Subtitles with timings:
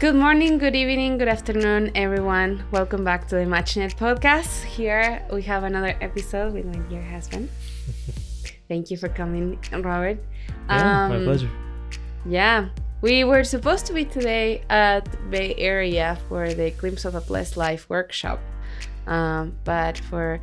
[0.00, 2.64] Good morning, good evening, good afternoon, everyone.
[2.70, 4.64] Welcome back to the MatchNet podcast.
[4.64, 7.50] Here we have another episode with my dear husband.
[8.68, 10.18] Thank you for coming, Robert.
[10.68, 11.50] Yeah, my Um, pleasure.
[12.24, 12.68] Yeah,
[13.02, 17.56] we were supposed to be today at Bay Area for the Glimpse of a Blessed
[17.58, 18.40] Life workshop,
[19.06, 20.40] um, but for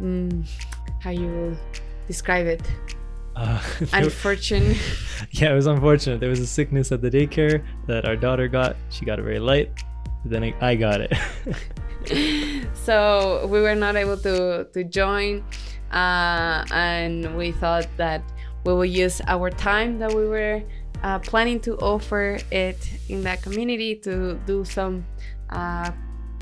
[0.00, 0.46] mm,
[1.00, 1.56] how you will
[2.06, 2.62] describe it,
[3.36, 3.60] Uh,
[3.92, 4.78] unfortunate.
[5.32, 6.20] yeah, it was unfortunate.
[6.20, 8.76] There was a sickness at the daycare that our daughter got.
[8.88, 9.70] She got it very light.
[10.22, 11.12] But then I, I got it.
[12.74, 15.44] so we were not able to to join,
[15.92, 18.22] uh, and we thought that
[18.64, 20.62] we will use our time that we were
[21.02, 25.04] uh, planning to offer it in that community to do some
[25.50, 25.90] uh,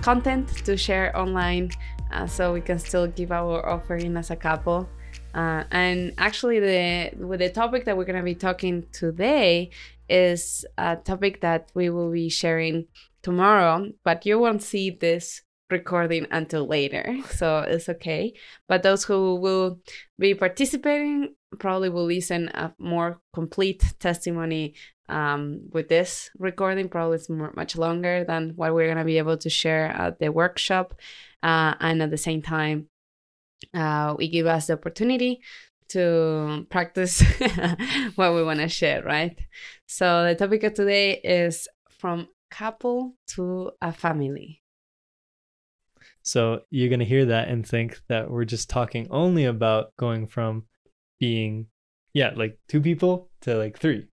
[0.00, 1.70] content to share online,
[2.12, 4.88] uh, so we can still give our offering as a couple.
[5.34, 9.70] Uh, and actually, the with the topic that we're gonna be talking today
[10.08, 12.86] is a topic that we will be sharing
[13.22, 18.32] tomorrow, but you won't see this recording until later, so it's okay.
[18.68, 19.80] But those who will
[20.18, 24.74] be participating probably will listen a more complete testimony
[25.08, 26.88] um, with this recording.
[26.88, 30.30] Probably it's more, much longer than what we're gonna be able to share at the
[30.30, 30.94] workshop,
[31.42, 32.88] uh, and at the same time,
[33.72, 35.40] uh, we give us the opportunity
[35.88, 37.20] to practice
[38.16, 39.38] what we want to share, right?
[39.86, 44.62] So the topic of today is from couple to a family.
[46.22, 50.26] so you're going to hear that and think that we're just talking only about going
[50.26, 50.64] from
[51.20, 51.66] being,
[52.12, 54.06] yeah, like two people to like three.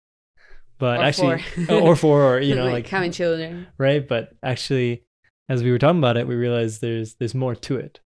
[0.78, 1.80] But Or actually, four.
[1.80, 3.66] or four, or, you know, like, having children.
[3.78, 4.06] right?
[4.06, 5.04] But actually,
[5.48, 8.00] as we were talking about it, we realized there's there's more to it.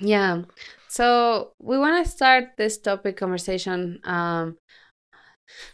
[0.00, 0.42] Yeah.
[0.88, 4.00] So we want to start this topic conversation.
[4.04, 4.56] Um,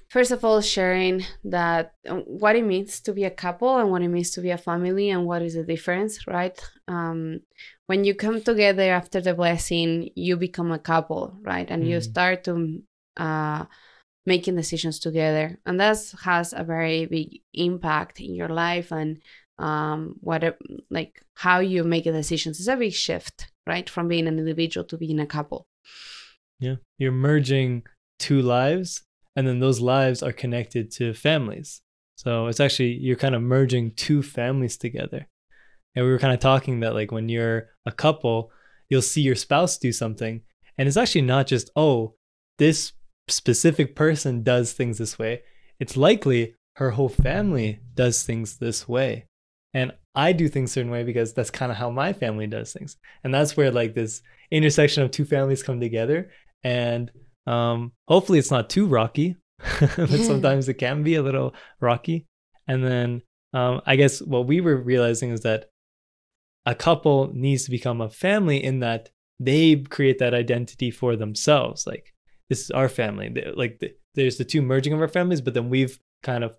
[0.09, 4.03] first of all, sharing that uh, what it means to be a couple and what
[4.03, 6.59] it means to be a family and what is the difference, right?
[6.89, 7.41] Um,
[7.87, 11.69] when you come together after the blessing, you become a couple, right?
[11.71, 12.03] And you Mhm.
[12.03, 12.83] start to
[13.17, 13.65] uh,
[14.27, 19.23] making decisions together, and that has a very big impact in your life and
[19.59, 20.59] um what it-
[20.91, 24.97] like how you make decisions is a big shift right from being an individual to
[24.97, 25.67] being a couple
[26.59, 26.77] Yeah.
[26.99, 27.83] You're merging
[28.19, 29.03] two lives,
[29.35, 31.83] and then those lives are connected to families.
[32.17, 35.29] So it's actually, you're kind of merging two families together.
[35.95, 38.51] And we were kind of talking that, like, when you're a couple,
[38.89, 40.43] you'll see your spouse do something.
[40.79, 42.15] And it's actually not just, oh,
[42.59, 42.93] this
[43.29, 45.43] specific person does things this way.
[45.79, 49.27] It's likely her whole family does things this way.
[49.75, 52.97] And I do things certain way because that's kind of how my family does things.
[53.23, 56.31] And that's where like this intersection of two families come together.
[56.65, 57.11] And
[57.47, 59.37] um, hopefully it's not too rocky
[59.81, 62.27] but sometimes it can be a little rocky.
[62.67, 63.23] And then
[63.53, 65.67] um, i guess what we were realizing is that
[66.67, 71.87] a couple needs to become a family in that they create that identity for themselves.
[71.87, 72.13] Like
[72.49, 73.33] this is our family.
[73.55, 73.81] Like
[74.15, 76.57] there's the two merging of our families but then we've kind of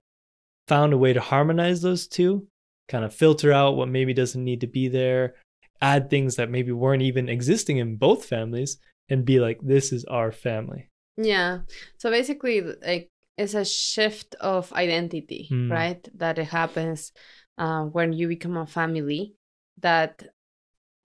[0.68, 2.48] found a way to harmonize those two
[2.88, 5.36] kind of filter out what maybe doesn't need to be there
[5.82, 8.78] add things that maybe weren't even existing in both families
[9.10, 11.60] and be like this is our family yeah
[11.98, 15.70] so basically like it's a shift of identity Mm.
[15.72, 17.12] right that it happens
[17.58, 19.36] uh, when you become a family
[19.82, 20.24] that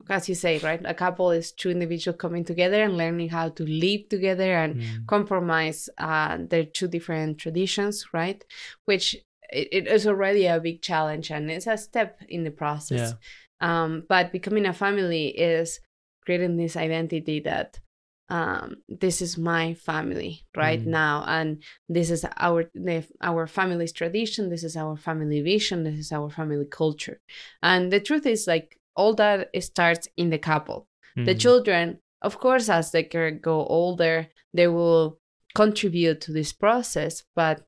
[0.09, 3.65] as you say right a couple is two individuals coming together and learning how to
[3.65, 5.07] live together and Mm.
[5.07, 8.45] compromise uh, their two different traditions, right?
[8.85, 9.17] Which
[9.53, 13.15] it, it is already a big challenge and it's a step in the process.
[13.61, 15.79] Um, but becoming a family is
[16.25, 17.81] creating this identity that
[18.29, 20.87] um, this is my family right Mm.
[20.87, 24.49] now, and this is our the, our family's tradition.
[24.49, 25.85] This is our family vision.
[25.85, 27.21] This is our family culture.
[27.63, 30.87] And the truth is, like all that starts in the couple
[31.17, 31.41] the Mm.
[31.41, 35.19] children of course as they go older they will
[35.55, 37.67] contribute to this process but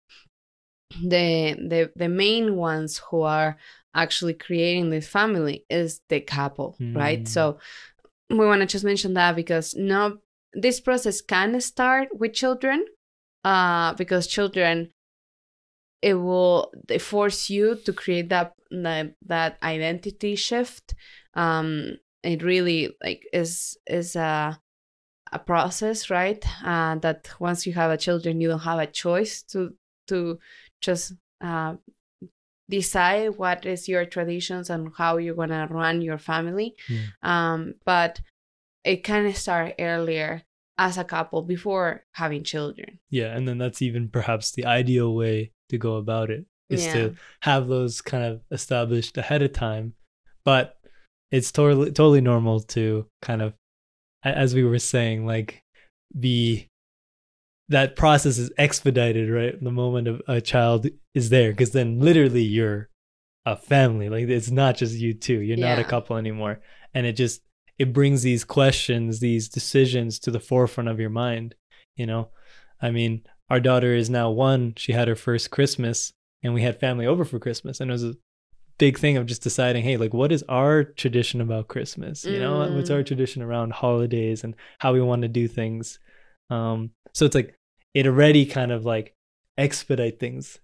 [1.02, 3.56] the the the main ones who are
[3.94, 7.24] actually creating this family is the couple right?
[7.24, 7.28] Mm.
[7.28, 7.58] so
[8.30, 10.18] we want to just mention that because no
[10.52, 12.84] this process can start with children
[13.44, 14.90] uh because children
[16.04, 20.94] it will they force you to create that that, that identity shift.
[21.32, 24.60] Um it really like is is a
[25.32, 26.44] a process right?
[26.62, 29.74] Uh, that once you have a children you don't have a choice to
[30.08, 30.38] to
[30.84, 31.74] just uh,
[32.68, 37.06] decide what is your traditions and how you're gonna run your family Yeah.
[37.22, 38.20] um but
[38.84, 40.42] it can start earlier
[40.78, 45.52] as a couple before having children Yeah, and then that's even perhaps the ideal way
[45.70, 46.46] to go about it.
[46.70, 46.92] is Yeah.
[46.94, 49.94] to have those kind of established ahead of time.
[50.44, 50.76] But
[51.30, 53.54] it's totally totally normal to kind of
[54.24, 55.62] as we were saying, like
[56.18, 56.68] be
[57.68, 59.62] that process is expedited, right?
[59.62, 62.90] The moment of a child is there, because then literally you're
[63.46, 64.08] a family.
[64.08, 65.40] Like it's not just you two.
[65.40, 66.60] You're not a couple anymore.
[66.92, 67.40] And it just
[67.78, 71.54] it brings these questions, these decisions to the forefront of your mind.
[71.96, 72.28] You know,
[72.80, 74.74] I mean, our daughter is now one.
[74.76, 76.12] She had her first Christmas,
[76.42, 78.14] and we had family over for Christmas, and it was a
[78.78, 82.24] big thing of just deciding, hey, like, what is our tradition about Christmas?
[82.24, 82.94] You know, what's Mm.
[82.94, 85.98] our tradition around holidays and how we want to do things.
[86.50, 87.58] Um, so it's like
[87.94, 89.14] it already kind of like
[89.56, 90.58] expedite things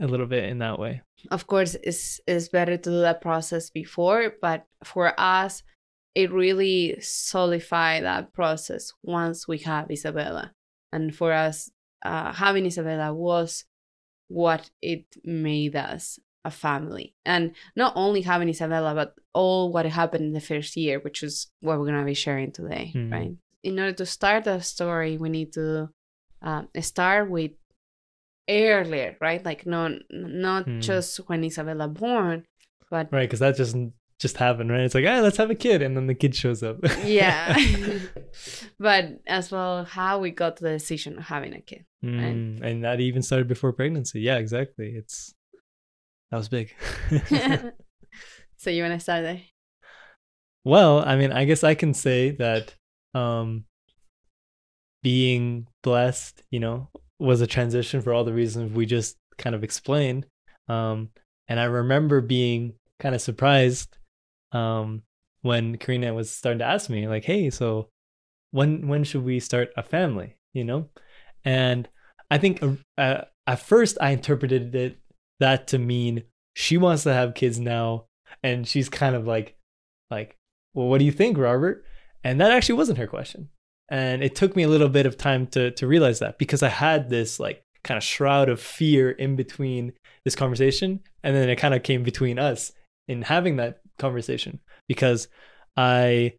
[0.00, 1.00] a little bit in that way.
[1.30, 5.62] of course it's, it's better to do that process before but for us
[6.14, 10.52] it really solidified that process once we have isabella
[10.92, 11.70] and for us
[12.04, 13.64] uh, having isabella was
[14.28, 20.24] what it made us a family and not only having isabella but all what happened
[20.24, 23.10] in the first year which is what we're going to be sharing today Mhm.
[23.10, 23.32] right
[23.64, 25.88] in order to start that story we need to
[26.42, 27.52] um, start with
[28.48, 30.80] earlier right like not not Hmm.
[30.80, 32.44] just when isabella born
[32.90, 33.28] but Right.
[33.28, 33.74] Cause that just
[34.20, 34.82] just happened, right?
[34.86, 35.82] It's like, ah, let's have a kid.
[35.82, 36.76] And then the kid shows up.
[37.02, 37.56] yeah
[38.78, 42.84] but as well how we got to the decision of having a kid Mm, and
[42.84, 44.20] that even started before pregnancy.
[44.20, 44.90] Yeah, exactly.
[44.94, 45.34] It's
[46.30, 46.74] that was big.
[48.58, 49.40] so you want to start there
[50.64, 52.74] well, I mean, I guess I can say that
[53.14, 53.64] um
[55.02, 56.88] being blessed, you know,
[57.18, 60.26] was a transition for all the reasons we just kind of explained.
[60.68, 61.10] Um
[61.48, 63.98] and I remember being kind of surprised
[64.52, 65.02] um
[65.42, 67.88] when Carina was starting to ask me like, "Hey, so
[68.50, 70.88] when when should we start a family?" you know?
[71.44, 71.88] And
[72.30, 74.98] I think uh, uh, at first I interpreted it
[75.40, 76.22] that to mean
[76.54, 78.06] she wants to have kids now
[78.42, 79.56] and she's kind of like
[80.10, 80.36] like
[80.72, 81.84] well what do you think robert
[82.24, 83.50] and that actually wasn't her question.
[83.88, 86.68] And it took me a little bit of time to to realize that because i
[86.68, 89.92] had this like kind of shroud of fear in between
[90.24, 91.00] this conversation.
[91.22, 92.72] And then it kind of came between us
[93.06, 95.28] in having that conversation because
[95.76, 96.32] i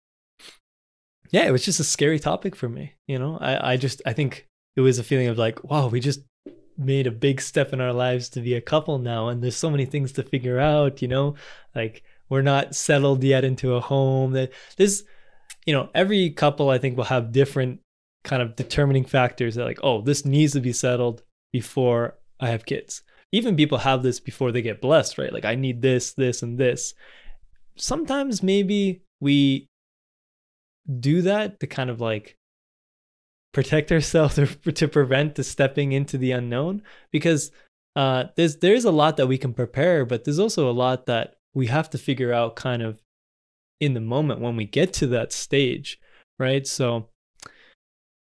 [1.31, 3.37] yeah it was just a scary topic for me you know?
[3.39, 6.21] I i just i think it was a feeling of like wow we just
[6.77, 9.29] made a big step in our lives to be a couple now.
[9.29, 11.35] And there's so many things to figure out you know?
[11.73, 15.03] Like we're not settled yet into a home that this
[15.65, 17.79] you know every couple i think will have different
[18.23, 21.23] kind of determining factors that like oh this needs to be settled
[21.53, 23.01] before i have kids.
[23.31, 25.33] Even people have this before they get blessed right?
[25.33, 26.93] Like i need this this and this.
[27.77, 29.67] Sometimes maybe we
[30.99, 32.37] do that to kind of like
[33.53, 37.51] protect ourselves or to prevent the stepping into the unknown because
[37.95, 41.35] uh there's there's a lot that we can prepare but there's also a lot that
[41.53, 43.01] we have to figure out kind of
[43.79, 45.99] in the moment when we get to that stage
[46.37, 46.67] right?
[46.67, 47.09] So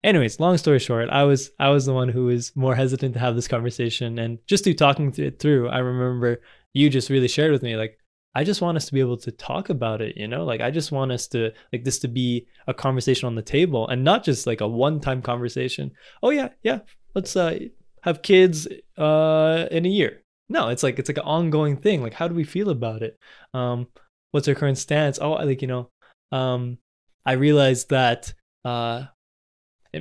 [0.02, 3.18] anyways long story short i was i was the one who was more hesitant to
[3.18, 4.18] have this conversation.
[4.18, 6.42] And just through talking it through i remember
[6.74, 7.98] you just really shared with me like
[8.34, 10.44] i just want us to be able to talk about it you know?
[10.44, 13.88] Like i just want us to like this to be a conversation on the table
[13.88, 15.90] and not just like a one time conversation.
[16.22, 16.80] Oh yeah yeah
[17.14, 17.58] let's uh
[18.02, 18.68] have kids
[18.98, 20.20] uh in a year.
[20.50, 22.02] No it's like it's like an ongoing thing.
[22.02, 23.18] Like how do we feel about it?
[23.54, 23.86] Um
[24.34, 25.90] what's our current stance oh I like you know
[26.32, 26.78] um
[27.24, 29.04] i realized that uh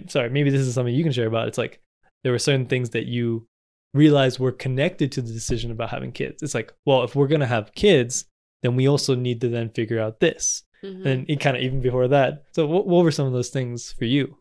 [0.08, 1.80] sorry maybe this is something you can share about it's like
[2.24, 3.46] there were certain things that you
[3.94, 7.42] realized were connected to the decision about having kids it's like well if we're going
[7.48, 8.26] to have kids
[8.64, 11.06] then we also need to then figure out this Mhm.
[11.06, 13.92] and it kind of even before that so what, what were some of those things
[13.94, 14.36] for you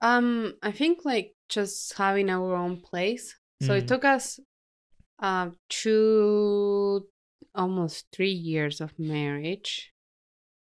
[0.00, 3.36] Um, I think like just having our own place.
[3.62, 3.88] So it Mm.
[3.88, 4.40] took us
[5.20, 7.06] uh two
[7.54, 9.92] almost three years of marriage.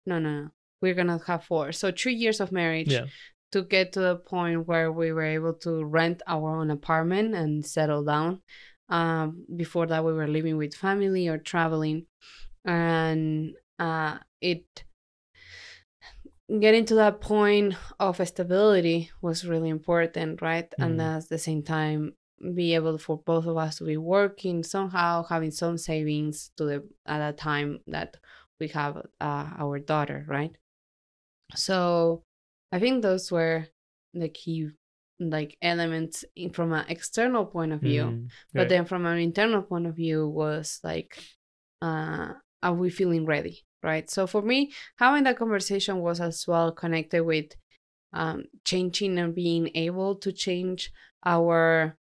[0.06, 0.49] No, no, no.
[0.80, 1.72] We're gonna have four.
[1.72, 3.06] So three years of marriage yeah
[3.52, 7.66] to get to the point where we were able to rent our own apartment and
[7.66, 8.40] settle down.
[8.88, 12.06] Um, before that, we were living with family or traveling,
[12.64, 14.84] and uh, it
[16.60, 20.72] getting to that point of stability was really important, right?
[20.78, 21.16] And Mhm.
[21.18, 22.14] at the same time,
[22.54, 26.88] be able for both of us to be working somehow, having some savings to the
[27.06, 28.16] at that time that
[28.59, 30.52] we have uh, our daughter, right?
[31.54, 32.25] So
[32.73, 33.66] I think those were
[34.14, 34.70] the key
[35.18, 38.68] like elements in, from an external point of view Mm, but right.
[38.70, 41.23] then from an internal point of view was like
[41.82, 42.32] uh
[42.62, 47.23] are we feeling ready right so for me having that conversation was as well connected
[47.23, 47.52] with
[48.14, 50.90] um changing and being able to change
[51.26, 51.99] our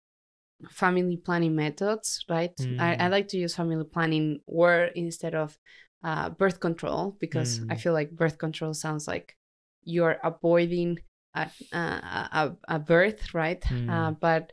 [0.69, 2.53] family planning methods, right?
[2.79, 3.11] I, I Mm.
[3.11, 5.57] like to use family planning word instead of
[6.03, 7.79] uh, birth control because I Mm.
[7.81, 9.35] feel like birth control sounds like
[9.83, 10.99] you're avoiding
[11.35, 13.63] a, a, a, a birth, right?
[13.87, 14.19] Uh, Mm.
[14.19, 14.51] but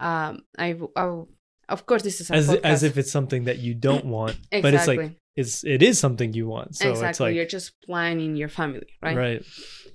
[0.00, 1.22] um, I, I,
[1.68, 4.62] of course, this is a as as if it's something that you don't want, exactly,
[4.62, 6.76] but it's like it's it is something you want.
[6.76, 7.08] So exactly.
[7.08, 9.16] it's like you're just planning your family, right?
[9.16, 9.44] right.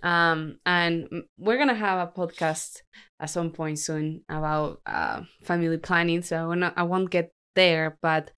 [0.04, 2.82] um and we're gonna have a podcast
[3.20, 7.98] at some point soon about uh family planning so i wanna, i won't get there
[8.02, 8.32] but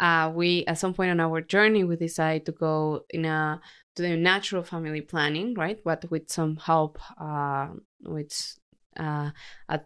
[0.00, 3.60] uh we at some point on our journey we decide to go in a
[3.94, 7.68] to the natural family planning right but with some help uh
[8.00, 8.56] with
[8.98, 9.30] uh
[9.68, 9.80] a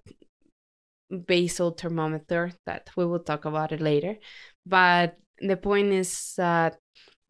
[1.27, 4.17] basal thermometer that we will talk about it later
[4.65, 6.79] but the point is that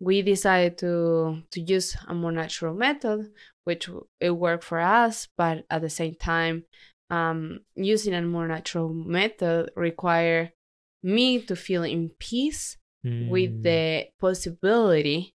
[0.00, 3.32] we decided to to use a more natural method
[3.64, 3.88] which
[4.20, 6.64] it worked for us but at the same time
[7.10, 10.50] um, using a more natural method require
[11.02, 12.76] me to feel in peace
[13.18, 15.34] with Mm, the possibility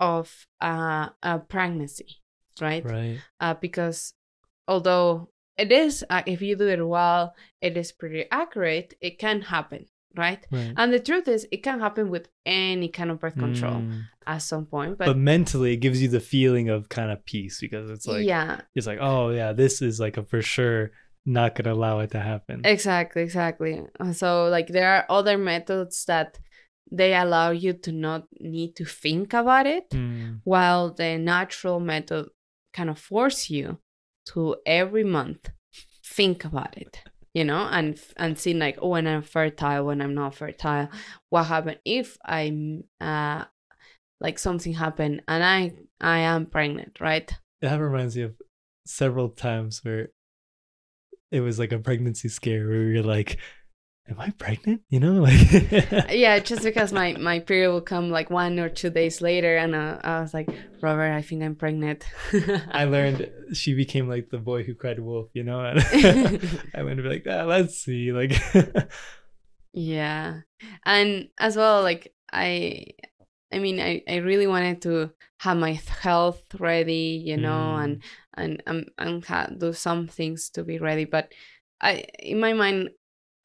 [0.00, 2.18] of uh, a pregnancy
[2.60, 3.18] right, right.
[3.40, 4.14] Uh, because
[4.68, 9.42] although it is uh, if you do it well it is pretty accurate it can
[9.42, 9.86] happen
[10.16, 10.72] right Right.
[10.76, 14.02] and the truth is it can happen with any kind of birth control Mm.
[14.26, 17.60] at some point But, but, mentally, it gives you the feeling of kind of peace
[17.60, 20.90] because it's like yeah it's like oh yeah, this is like a for sure
[21.26, 22.62] not gonna allow it to happen.
[22.64, 23.82] Exactly, exactly.
[24.12, 26.38] So like there are other methods that
[26.90, 32.24] they allow you to not need to think about it, Mm, while the natural method
[32.72, 33.78] kind of force you
[34.32, 35.50] to every month
[36.16, 37.02] think about it,
[37.38, 40.88] you know, and and seeing like oh when I'm fertile, when I'm not fertile,
[41.30, 43.44] what happened if I'm uh
[44.20, 47.32] like something happened and I I am pregnant, right?
[47.60, 48.34] that reminds me of
[48.86, 50.08] several times where
[51.30, 53.38] it was like a pregnancy scare where you're like,
[54.08, 58.30] "Am I pregnant?" You know, like yeah just because my my period will come like
[58.30, 60.48] one or two days later and uh, i was like
[60.80, 62.04] robert i think i'm pregnant
[62.72, 65.60] I learned she became like the boy who cried wolf, you know.
[65.60, 65.78] And
[66.74, 68.32] I went to be like, ah, let's see, like,
[69.72, 70.40] yeah
[70.86, 72.84] and as well like i
[73.52, 75.10] i mean i i really wanted to
[75.40, 75.72] have my
[76.02, 77.84] health ready you know Mm.
[77.84, 78.02] and
[78.34, 81.32] and um, and ha- do some things to be ready but
[81.80, 82.90] i in my mind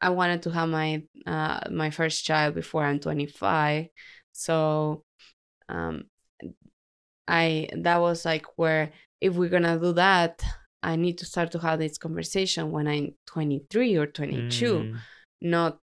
[0.04, 0.90] i wanted to have my
[1.26, 3.88] uh my first child before i'm 25
[4.32, 5.04] so
[5.70, 6.04] um
[7.28, 8.92] i that was like where
[9.22, 10.44] if we're gonna do that
[10.82, 14.98] i need to start to have this conversation when i'm 23 or 22 Mm,
[15.42, 15.80] not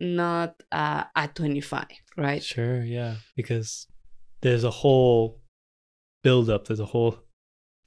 [0.00, 1.84] not uh, at 25
[2.16, 3.86] right sure, yeah, because
[4.40, 5.40] there's a whole
[6.22, 6.66] build up.
[6.66, 7.18] There's a whole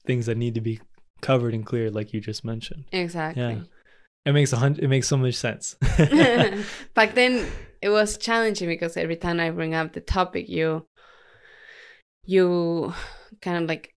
[0.05, 0.79] things that need to be
[1.21, 2.85] covered and cleared, like you just mentioned.
[2.91, 3.63] exactly
[4.25, 4.83] It makes a hundred.
[4.83, 5.75] It makes so much sense.
[6.93, 7.45] back then
[7.81, 10.87] it was challenging because every time i bring up the topic you
[12.23, 12.93] you
[13.41, 13.93] kind of like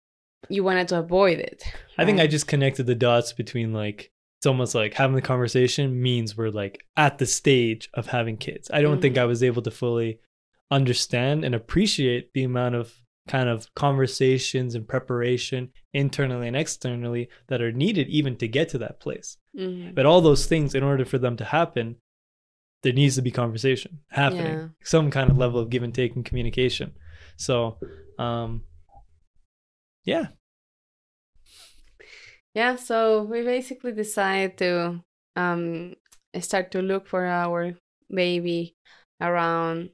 [0.49, 1.63] you wanted to avoid it
[1.99, 6.03] I think I just connected the dots between like it's almost like having the conversation
[6.03, 8.71] means we're like at the stage of having kids.
[8.73, 9.23] I don't think mm-hmm.
[9.23, 10.19] I was able to fully
[10.71, 12.93] understand and appreciate the amount of
[13.27, 18.79] kind of conversations and preparation internally and externally that are needed even to get to
[18.79, 19.39] that place.
[19.57, 19.95] Mhm.
[19.95, 21.97] But all those things in order for them to happen
[22.83, 24.45] there needs to be conversation happening.
[24.59, 24.69] Yeah.
[24.83, 26.93] Some kind of level of give and take and communication.
[27.39, 27.79] So,
[28.19, 28.65] um
[30.05, 30.27] yeah,
[32.55, 35.01] yeah so we basically decided to
[35.35, 35.95] um
[36.41, 37.73] start to look for our
[38.11, 38.77] baby
[39.19, 39.89] around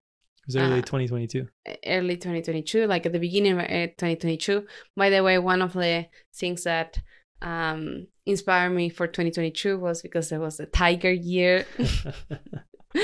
[0.54, 1.46] was early Uh, 2022.
[1.86, 4.66] early 2022 like at the beginning of uh, 2022
[4.96, 7.00] by the way one of the things that
[7.42, 11.64] um inspired me for 2022 was because it was a tiger year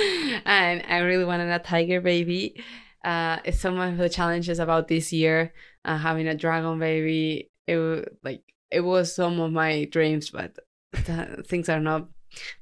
[0.45, 2.63] and i really wanted a tiger baby
[3.05, 5.53] uh some of the challenges about this year
[5.85, 10.57] uh, having a dragon baby it was like it was some of my dreams but
[11.07, 12.09] th- things are not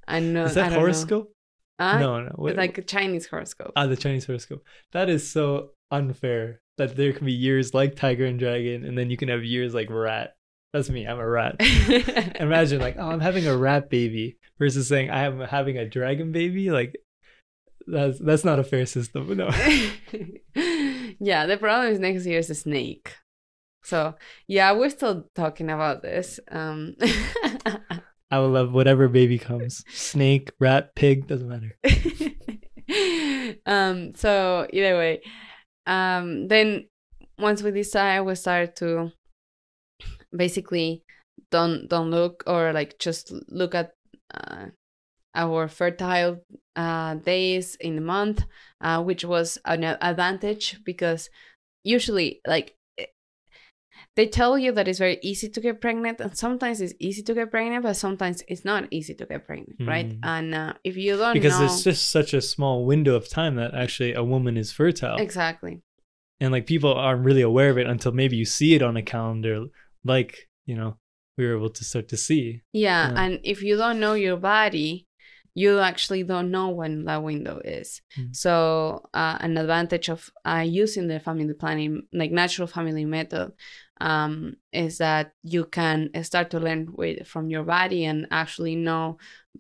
[0.06, 1.24] i know Is that horoscope?
[1.24, 1.30] know.
[1.78, 2.32] Uh, no, no.
[2.36, 4.64] What, it's like a chinese horoscope ah, the Chinese horoscope.
[4.92, 6.60] That is so unfair.
[6.76, 9.74] That there can be years like tiger and dragon, and then you can have years
[9.74, 10.34] like rat.
[10.72, 11.06] That's me.
[11.06, 11.56] I'm a rat.
[12.40, 16.32] Imagine like, oh, I'm having a rat baby versus saying I am having a dragon
[16.32, 16.72] baby.
[16.72, 16.96] Like,
[17.86, 19.36] that's that's not a fair system.
[19.36, 19.50] No.
[21.20, 23.14] yeah, the problem is next year is a snake.
[23.84, 24.14] So
[24.48, 26.40] yeah, we're still talking about this.
[26.50, 26.96] Um,
[28.30, 29.84] I will love whatever baby comes.
[29.92, 31.76] Snake, rat, pig, doesn't matter.
[33.66, 35.22] um, so either way,
[35.86, 36.88] um, then
[37.38, 39.12] once we decide, we start to
[40.34, 41.02] basically
[41.50, 43.92] don't don't look or like just look at
[44.32, 44.66] uh,
[45.34, 46.40] our fertile
[46.76, 48.44] uh, days in the month,
[48.80, 51.28] uh, which was an advantage because
[51.82, 52.76] usually, like,
[54.16, 57.34] they tell you that it's very easy to get pregnant, and sometimes it's easy to
[57.34, 60.08] get pregnant, but sometimes it's not easy to get pregnant, right?
[60.08, 60.18] Mm.
[60.22, 63.28] And uh, if you don't know because know it's just such a small window of
[63.28, 65.16] time that actually a woman is fertile.
[65.16, 65.82] exactly,
[66.40, 69.02] and like people aren't really aware of it until maybe you see it on a
[69.02, 69.66] calendar
[70.04, 70.96] like you know
[71.36, 73.20] we were able to start to see yeah, Yeah.
[73.22, 75.06] and if you don't know your body,
[75.54, 78.02] you actually don't know when that window is.
[78.18, 78.34] Mm.
[78.34, 83.52] So uh, an advantage of uh, using the family planning, like natural family method,
[84.00, 89.18] um, is that you can start to learn with from your body and actually know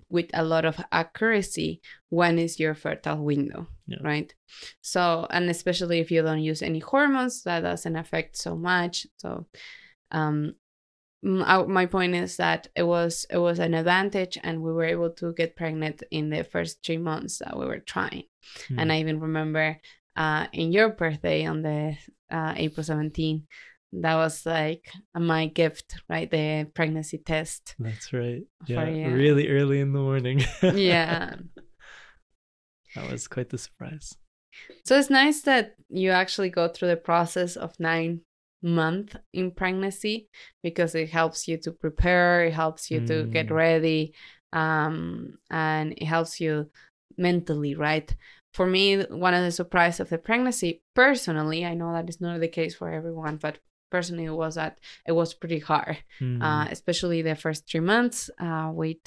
[0.08, 3.98] with a lot of accuracy when is your fertile window, Yeah.
[4.02, 4.34] right?
[4.80, 9.06] So and especially if you don't use any hormones, that doesn't affect so much.
[9.18, 9.46] So
[10.10, 10.54] um
[11.24, 15.32] my point is that it was it was an advantage and we were able to
[15.32, 18.24] get pregnant in the first three months that we were trying.
[18.68, 18.78] Hmm.
[18.78, 19.80] and i even remember
[20.16, 21.96] uh in your birthday on the
[22.30, 23.46] uh april 17
[24.00, 26.30] that was like my gift right?
[26.30, 27.74] The pregnancy test.
[27.78, 28.42] That's right.
[28.66, 29.14] Yeah you.
[29.14, 30.44] really early in the morning.
[30.62, 31.36] Yeah.
[32.94, 34.14] That was quite the surprise.
[34.84, 38.20] So it's nice that you actually go through the process of nine
[38.64, 40.28] month in pregnancy
[40.62, 43.54] because it helps you to prepare it helps you to get Mm.
[43.54, 44.14] ready
[44.52, 46.70] um and it helps you
[47.18, 48.14] mentally right
[48.52, 52.40] for me one of the surprise of the pregnancy personally i know that is not
[52.40, 53.58] the case for everyone but
[53.90, 56.42] personally it was that it was pretty hard Hmm.
[56.42, 58.98] uh, especially the first three months uh, with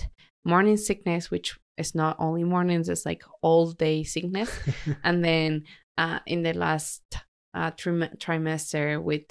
[0.46, 4.52] morning sickness which is not only mornings it's like all day sickness
[5.04, 5.64] and then
[5.98, 7.02] uh, in the last
[7.54, 9.26] uh, trim- trimester with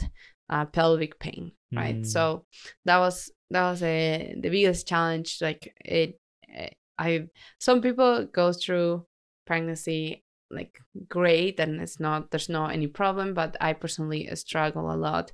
[0.51, 2.03] uh, pelvic pain right?
[2.03, 2.07] Mm.
[2.07, 2.45] so
[2.85, 6.19] that was that was a the biggest challenge like it
[6.55, 7.27] eh, i
[7.59, 9.05] some people go through
[9.47, 14.95] pregnancy like great and it's not there's not any problem but i personally struggle a
[14.97, 15.33] lot.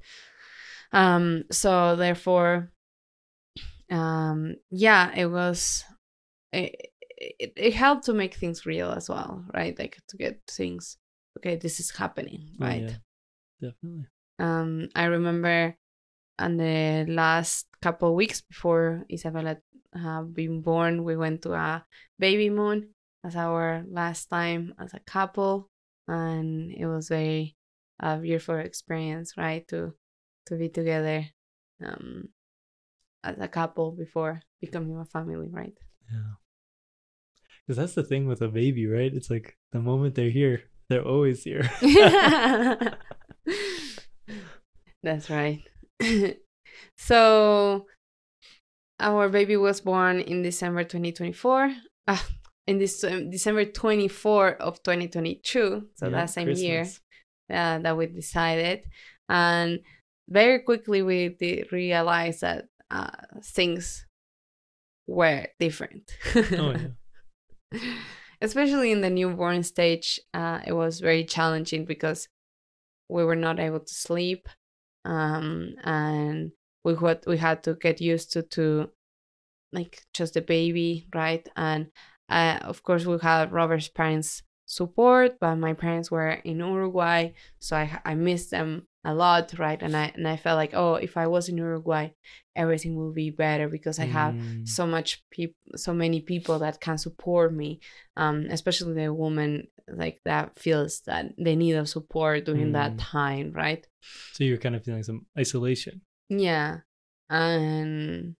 [0.92, 2.70] Um so therefore
[3.90, 5.84] um yeah it was
[6.52, 9.78] it, it, it helped to make things real as well right?
[9.78, 10.96] Like to get things
[11.36, 12.90] okay this is happening Oh, right?
[13.60, 14.06] yeah, definitely.
[14.38, 15.76] Um i remember
[16.38, 19.58] on the last couple of weeks before isabella
[19.94, 21.84] uh, been born we went to a
[22.18, 22.88] baby moon
[23.24, 25.68] as our last time as a couple
[26.08, 27.54] and it was very
[28.00, 29.92] a beautiful experience right to
[30.46, 31.26] to be together
[31.84, 32.28] um
[33.22, 35.78] as a couple before becoming a family right?
[36.10, 36.34] Yeah.
[37.62, 39.12] Because that's the thing with a baby right?
[39.14, 41.70] It's like the moment they're here they're always here
[45.02, 45.62] That's right.
[46.96, 47.86] so
[49.00, 51.72] our baby was born in December 2024.
[52.06, 52.26] Ah,
[52.66, 55.88] in this um, December 24 of 2022.
[55.94, 56.86] So Yeah, that same year
[57.50, 58.84] uh, that we decided,
[59.28, 59.80] and
[60.28, 63.10] very quickly we did realize that uh,
[63.42, 64.06] things
[65.08, 66.12] were different.
[66.36, 66.74] oh
[67.72, 67.80] yeah
[68.42, 72.28] especially in the newborn stage uh, it was very challenging because
[73.08, 74.48] we were not able to sleep
[75.04, 76.52] um, and
[76.84, 78.90] we had we had to get used to to
[79.72, 81.48] like just the baby right?
[81.56, 81.88] And
[82.28, 87.20] uh, of course we had robert's parents support but my parents were in uruguay
[87.66, 89.82] so i i missed them a lot right?
[89.82, 92.06] And i and i felt like oh if i was in uruguay
[92.56, 96.80] everything will be better because i have Mm, so much people so many people that
[96.80, 97.80] can support me
[98.16, 99.50] um especially the woman
[100.02, 102.98] like that feels that they need a support during that Mm.
[103.18, 103.82] time right?
[104.34, 106.00] So you're kind of feeling some isolation.
[106.28, 106.70] Yeah
[107.28, 108.34] and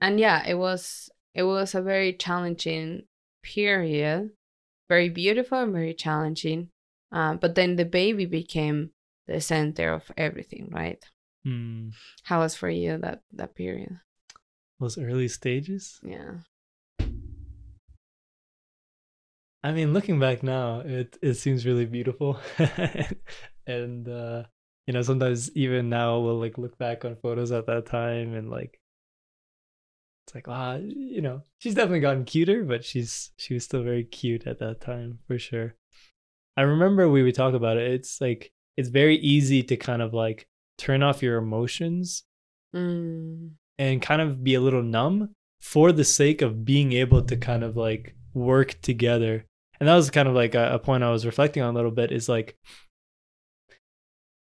[0.00, 3.02] and yeah it was it was a very challenging
[3.42, 4.30] period
[4.92, 6.68] very beautiful and very challenging.
[7.12, 8.90] Um, but then the baby became
[9.26, 11.02] the center of everything right?
[11.44, 11.88] Hmm.
[12.22, 13.98] how was for you that that period?
[14.78, 15.98] Those early stages?
[16.04, 16.46] Yeah.
[19.64, 22.38] I mean, looking back now, it it seems really beautiful,
[23.66, 24.44] and uh,
[24.86, 28.50] you know, sometimes even now we'll like look back on photos at that time and
[28.50, 28.78] like,
[30.26, 34.04] it's like, ah, you know, she's definitely gotten cuter, but she's she was still very
[34.04, 35.74] cute at that time for sure.
[36.56, 37.90] I remember we would talk about it.
[37.90, 40.46] It's like it's very easy to kind of like
[40.78, 42.24] turn off your emotions
[42.74, 45.30] mm, and kind of be a little numb
[45.60, 49.44] for the sake of being able to kind of like work together.
[49.80, 51.90] And that was kind of like a, a point I was reflecting on a little
[51.90, 52.56] bit is like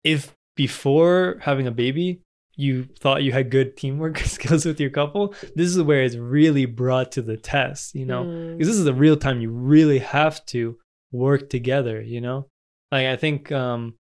[0.02, 2.22] if before having a baby,
[2.58, 6.66] you thought you had good teamwork skills with your couple, this is where it's really
[6.66, 8.24] brought to the test, you know?
[8.24, 8.58] Mm.
[8.58, 10.76] Because this is the real time you really have to
[11.12, 12.48] work together, you know?
[12.90, 13.94] Like I think um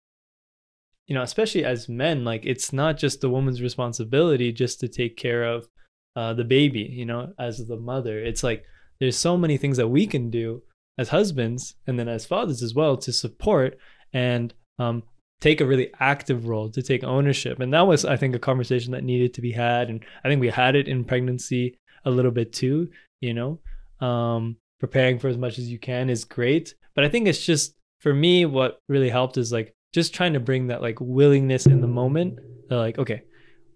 [1.07, 5.19] you know, especially as men, like it's not just the woman's responsibility just to take
[5.19, 5.69] care of
[6.17, 8.19] uh the baby, you know, as the mother.
[8.19, 8.65] It's like
[9.01, 10.63] there's so many things that we can do
[10.97, 13.77] as husbands and then as fathers as well to support
[14.15, 15.03] and um
[15.41, 17.61] take a really active role to take ownership.
[17.61, 19.89] And that was i think a conversation that needed to be had.
[19.91, 22.89] And i think we had it in pregnancy a little bit too
[23.21, 23.61] you know?
[24.01, 26.75] Um preparing for as much as you can is great.
[26.95, 30.41] But i think it's just for me what really helped is like just trying to
[30.41, 32.39] bring that like willingness in the moment
[32.71, 33.23] like okay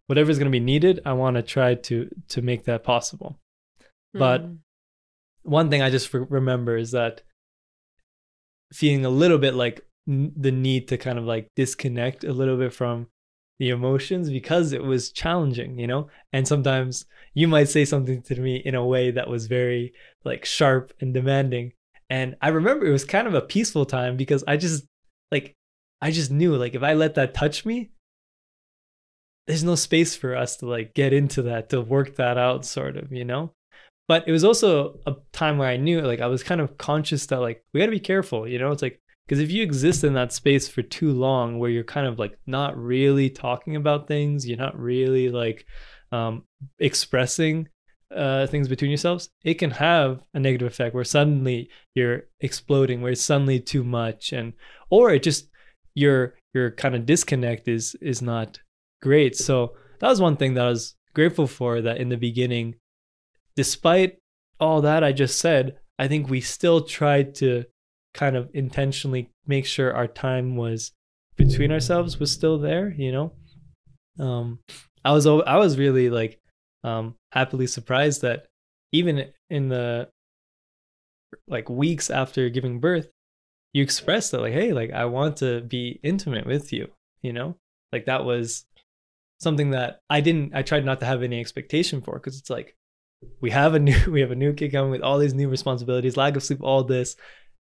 [0.09, 3.39] whatever's going to be needed i want to try to to make that possible.
[4.13, 4.59] But Mm.
[5.43, 7.23] one thing I just re- remember is that
[8.73, 12.73] feeling a little bit like the need to kind of like disconnect a little bit
[12.73, 13.07] from
[13.59, 16.09] the emotions because it was challenging, you know?
[16.33, 19.93] And sometimes you might say something to me in a way that was very
[20.25, 21.73] like sharp and demanding.
[22.09, 24.85] And I remember it was kind of a peaceful time because I just
[25.31, 25.55] like
[26.01, 27.91] I just knew like if I let that touch me,
[29.47, 32.97] there's no space for us to like get into that to work that out sort
[32.97, 33.53] of, you know?
[34.11, 37.27] but it was also a time where I knew like I was kind of conscious
[37.27, 38.73] that like we got to be careful, you know?
[38.73, 42.09] It's like because if you exist in that space for too long where you're kind
[42.09, 45.65] of like not really talking about things, you're not really like
[46.11, 46.43] um
[46.81, 47.69] expressing
[48.13, 53.13] uh things between yourselves, it can have a negative effect where suddenly you're exploding, where
[53.13, 54.53] it's suddenly too much and
[54.91, 55.49] or it just
[55.95, 58.59] your your kind of disconnect is is not
[59.01, 59.37] great.
[59.37, 62.75] So that was one thing that I was grateful for that in the beginning
[63.55, 64.19] despite
[64.59, 67.65] all that I just said, I think we still tried to
[68.15, 70.93] kind of intentionally make sure our time was
[71.37, 73.33] between ourselves was still there, you know.
[74.19, 74.61] Um
[75.05, 76.39] I was I was really like
[76.85, 78.47] um happily surprised that
[78.93, 80.09] even in the
[81.47, 83.09] like weeks after giving birth,
[83.73, 86.89] you expressed that like hey, like I want to be intimate with you,
[87.23, 87.57] you know?
[87.93, 88.67] Like that was
[89.41, 92.77] something that I didn't I tried not to have any expectation for because it's like
[93.41, 96.17] we have a new we have a new kid coming with all these new responsibilities
[96.17, 97.17] lack of sleep all this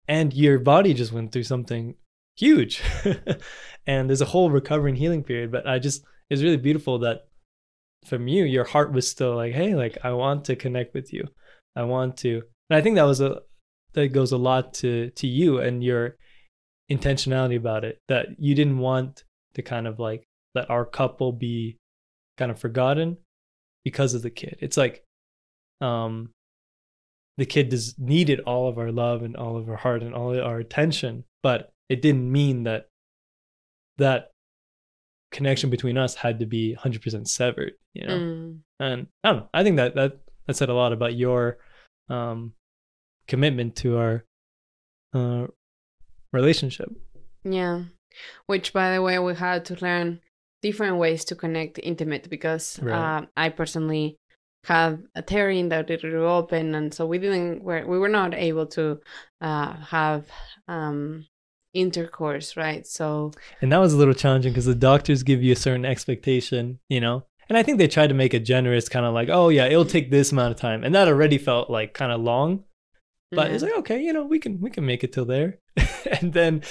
[0.09, 1.95] and your body just went through something
[2.37, 2.83] huge.
[3.87, 7.27] And there's a whole recovering healing period but i just it's really beautiful that
[8.07, 11.29] from you your heart was still like hey like i want to connect with you.
[11.77, 12.41] I want to
[12.71, 13.43] and i think that was a
[13.93, 16.17] that goes a lot to to you and your
[16.91, 21.79] intentionality about it that you didn't want to kind of like let our couple be
[22.37, 23.17] kind of forgotten
[23.85, 24.57] because of the kid.
[24.61, 25.05] It's like
[25.81, 26.31] um
[27.37, 30.33] the kid does needed all of our love and all of our heart and all
[30.33, 32.89] of our attention but it didn't mean that
[33.99, 34.31] that
[35.31, 38.59] connection between us had to be 100% severed you know Mm.
[38.81, 41.59] and i don't know i think that that that said a lot about your
[42.09, 42.55] um
[43.27, 44.25] commitment to our
[45.15, 45.47] uh
[46.33, 46.91] relationship
[47.45, 47.85] Yeah.
[48.47, 50.21] Which, by the way, we had to learn
[50.63, 52.95] different ways to connect intimate because Right.
[52.95, 54.17] uh, I personally
[54.67, 57.63] have a theory that it grew open, and so we didn't.
[57.63, 59.01] We're, we were not able to
[59.41, 60.27] uh, have
[60.69, 61.27] um,
[61.75, 62.87] intercourse, right?
[62.87, 66.79] So and that was a little challenging because the doctors give you a certain expectation
[66.89, 67.27] you know?
[67.49, 69.85] And i think they tried to make it generous kind of like oh yeah it'll
[69.85, 70.83] take this amount of time.
[70.83, 72.65] And that already felt like kind of long.
[73.33, 75.59] But it's like okay you know we can we can make it till there.
[76.21, 76.63] And then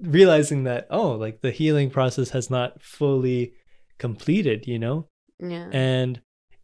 [0.00, 3.54] realizing that oh like the healing process has not fully
[3.98, 5.06] completed you know?
[5.38, 6.20] Yeah, and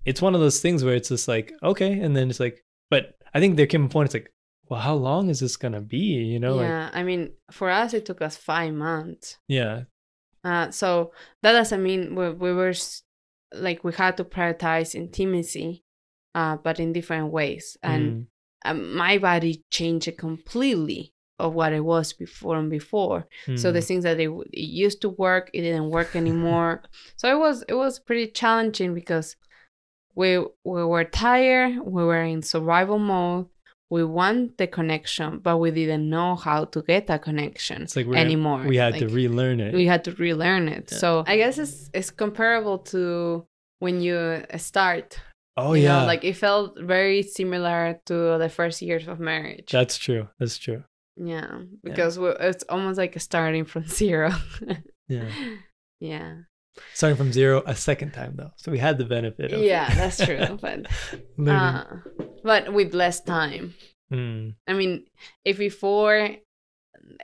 [0.08, 2.56] it's one of those things where it's just like okay and then it's like
[2.92, 3.02] but
[3.34, 4.30] i think there came a point it's like
[4.68, 6.90] well how long is this gonna be you know like yeah.
[6.98, 7.22] I mean,
[7.58, 9.26] for us, it took us five months.
[9.48, 9.74] yeah
[10.50, 12.74] Uh, so that doesn't mean we, we were
[13.66, 15.84] like we had to prioritize intimacy,
[16.34, 17.76] uh, but in different ways.
[17.82, 18.26] And Mm.
[18.70, 21.02] um, my body changed completely
[21.38, 23.20] of what it was before and before.
[23.62, 23.86] So the Mm.
[23.88, 26.74] things that it, it used to work, it didn't work anymore.
[27.16, 29.36] so it was it was pretty challenging because
[30.18, 30.28] we
[30.64, 33.46] we were tired, we were in survival mode.
[33.90, 38.06] We want the connection, but we didn't know how to get that connection it's like
[38.08, 38.62] anymore.
[38.66, 40.86] we had to relearn it we had to relearn it.
[40.92, 40.98] Yeah.
[40.98, 43.46] So I guess it's it's comparable to
[43.78, 45.08] when you uh, start.
[45.56, 49.68] oh you yeah know, like it felt very similar to the first years of marriage.
[49.70, 50.82] that's true that's true
[51.16, 51.50] yeah,
[51.82, 54.30] because we it's almost like starting from zero.
[55.08, 55.30] yeah
[56.00, 56.32] yeah,
[56.94, 60.24] starting from zero a second time though so we had the benefit of yeah, that's
[60.24, 60.58] true.
[60.60, 60.86] But
[61.48, 61.84] uh,
[62.42, 63.74] but with less time.
[64.12, 64.54] Mm.
[64.66, 65.04] I mean,
[65.44, 66.30] if before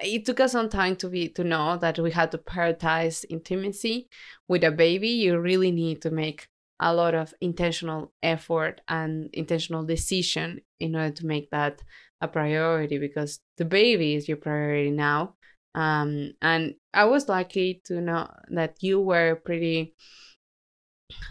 [0.03, 4.09] it took us some time to be to know that we had to prioritize intimacy
[4.49, 6.49] with a baby you really need to make
[6.81, 11.83] a lot of intentional effort and intentional decision in order to make that
[12.23, 15.35] a priority because the baby is your priority now
[15.75, 19.95] um, and i was lucky to know that you were pretty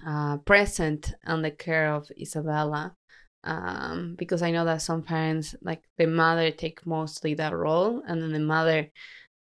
[0.06, 2.96] uh, present on the care of isabella
[3.44, 8.22] um, because I know that some parents, like the mother, take mostly that role, and
[8.22, 8.90] then the mother,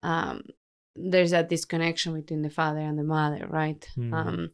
[0.02, 0.42] um,
[0.96, 3.86] there's that disconnection between the father and the mother, right?
[3.98, 4.14] Mm.
[4.14, 4.50] Um,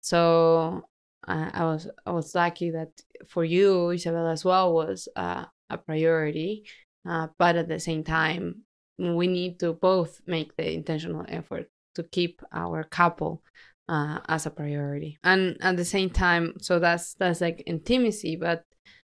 [0.00, 0.82] so
[1.26, 2.90] I, I was I was lucky that
[3.28, 6.64] for you, Isabella, as well, was uh, a priority,
[7.08, 8.62] uh, but at the same time,
[8.98, 13.42] we need to both make the intentional effort to keep our couple
[13.88, 15.18] uh, as a priority.
[15.22, 18.64] And at the same time so that's that's like intimacy but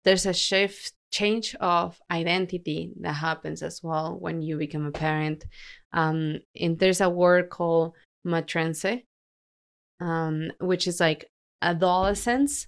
[0.04, 5.46] there's a shift change of identity that happens as well when you become a parent.
[5.94, 7.94] Um and there's a word called
[8.26, 9.04] matrense
[10.00, 11.26] um which is like
[11.62, 12.68] adolescence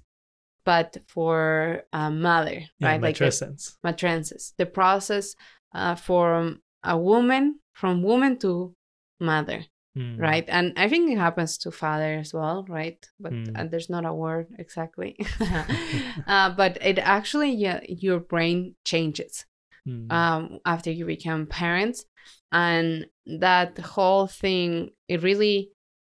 [0.65, 3.01] but for a mother Yeah, right?
[3.01, 3.75] Like matrescence.
[3.85, 5.35] matrenses the process
[5.73, 8.73] uh, from a woman from woman to
[9.19, 9.65] mother
[9.97, 10.19] Mm.
[10.21, 13.71] right and i think it happens to father as well right but Mm.
[13.71, 15.17] there's not a word exactly
[16.27, 19.45] uh, but it actually yeah your brain changes
[19.87, 20.11] Mm.
[20.11, 22.05] um, after you become parents
[22.51, 25.71] and that whole thing it really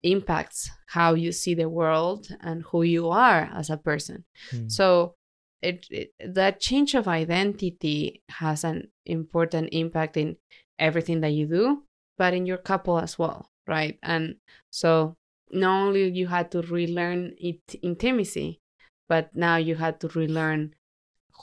[0.03, 4.71] impacts how you see the world and who you are as a person Mm.
[4.73, 5.15] so
[5.63, 10.37] it, it that change of identity has an important impact in
[10.79, 11.83] everything that you do
[12.19, 13.99] but in your couple as well right?
[14.03, 14.37] And
[14.71, 15.15] so
[15.53, 18.61] not only you had to relearn it intimacy
[19.09, 20.75] but now you had to relearn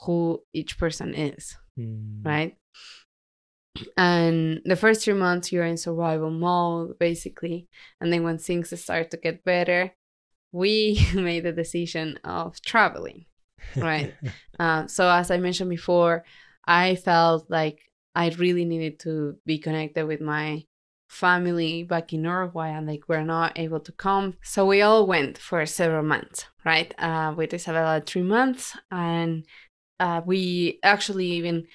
[0.04, 2.26] who each person is Mm.
[2.26, 2.56] right?
[3.96, 7.68] And the first three months you're in survival mode basically.
[8.00, 9.92] And then when things start to get better
[10.52, 13.26] we made the decision of traveling
[13.76, 14.14] right.
[14.58, 16.24] uh, so as i mentioned before
[16.66, 17.80] i felt like
[18.14, 20.64] i really needed to be connected with my
[21.08, 24.34] family back in uruguay and like we're not able to come.
[24.42, 26.94] So we all went for several months right?
[26.98, 28.76] Uh, with isabella three months.
[28.90, 29.44] And
[29.98, 31.66] uh, we actually even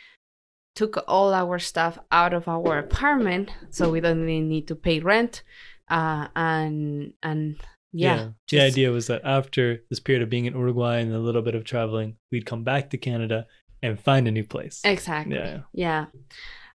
[0.75, 4.99] took all our stuff out of our apartment so we don't even need to pay
[4.99, 5.43] rent.
[5.89, 7.57] Uh, and and
[7.93, 11.19] yeah, the just- idea was that after this period of being in Uruguay and a
[11.19, 13.45] little bit of traveling, we'd come back to Canada
[13.81, 14.81] and find a new place.
[14.83, 15.59] exactly Yeah.
[15.73, 16.05] yeah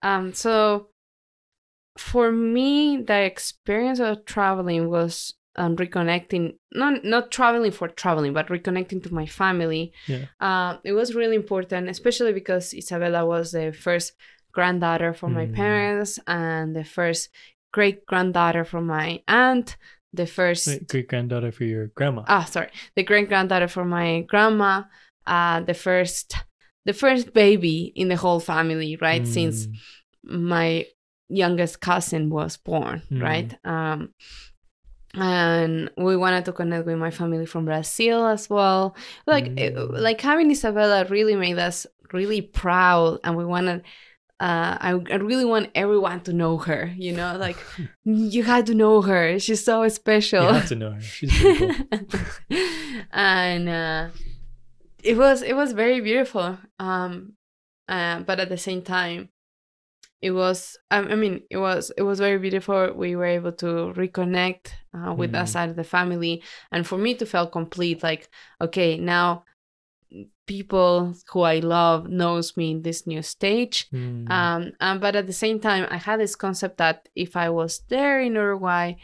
[0.02, 0.88] um so
[1.98, 8.48] for me the experience of traveling was um, reconnecting not not traveling for traveling but
[8.48, 10.24] reconnecting to my family Yeah.
[10.40, 14.12] uh, it was really important especially because isabella was the first
[14.52, 15.54] granddaughter for my Mm.
[15.54, 17.28] parents and the first
[17.72, 19.76] great granddaughter for my aunt
[20.14, 22.22] the first Great granddaughter for your grandma.
[22.28, 24.82] ah sorry the great granddaughter for my grandma
[25.26, 26.36] uh the first
[26.84, 30.40] the first baby in the whole family right since Mm.
[30.56, 30.86] my
[31.28, 33.22] youngest cousin was born Mm.
[33.22, 34.14] right um
[35.14, 38.96] and we wanted to connect with my family from brazil as well
[39.26, 40.00] like it- Mm.
[40.00, 43.82] like having isabella really made us really proud and we wanted
[44.40, 47.56] uh, I, I really want everyone to know her you know like
[48.04, 51.00] you had to know her she's so special You have to know her.
[51.00, 51.70] She's cool.
[53.12, 54.08] and uh,
[55.02, 57.34] it was it was very beautiful um
[57.88, 59.28] uh, but at the same time
[60.22, 63.92] it was I, I mean it was it was very beautiful we were able to
[63.96, 65.48] reconnect uh, with that Mm.
[65.48, 66.42] side of the family
[66.72, 68.28] and for me to feel complete like
[68.60, 69.44] okay now
[70.46, 74.30] people who i love knows me in this new stage Mm.
[74.30, 77.82] um, um, but at the same time, I had this concept that if I was
[77.88, 78.94] there in Uruguay,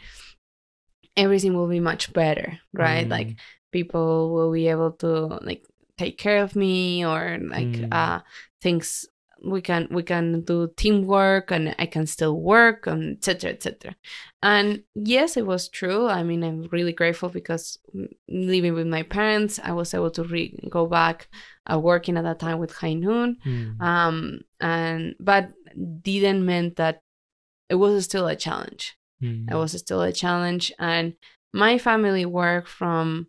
[1.17, 3.05] everything will be much better, right?
[3.05, 3.11] Mm.
[3.11, 3.35] Like
[3.71, 5.65] people will be able to like
[5.97, 7.93] take care of me, or like Mm.
[7.93, 8.19] uh,
[8.61, 9.07] things
[9.43, 13.51] we can we can do teamwork, and I can still work, and etc.
[13.51, 13.95] etc.
[14.43, 16.07] And yes, it was true.
[16.07, 17.77] I mean, I'm really grateful because
[18.27, 21.27] living with my parents, I was able to re- go back
[21.71, 23.81] uh, working at that time with High Noon Mm.
[23.81, 25.51] um and but
[26.01, 27.01] didn't mean that
[27.69, 29.51] it was still a challenge Mm.
[29.51, 31.13] it was still a challenge and
[31.53, 33.27] my family work from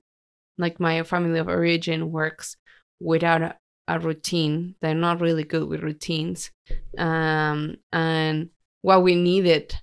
[0.56, 2.56] like my family of origin works
[3.00, 3.56] without
[3.92, 6.50] a, a routine they're not really good with routines
[6.98, 8.48] um and
[8.82, 9.74] what we needed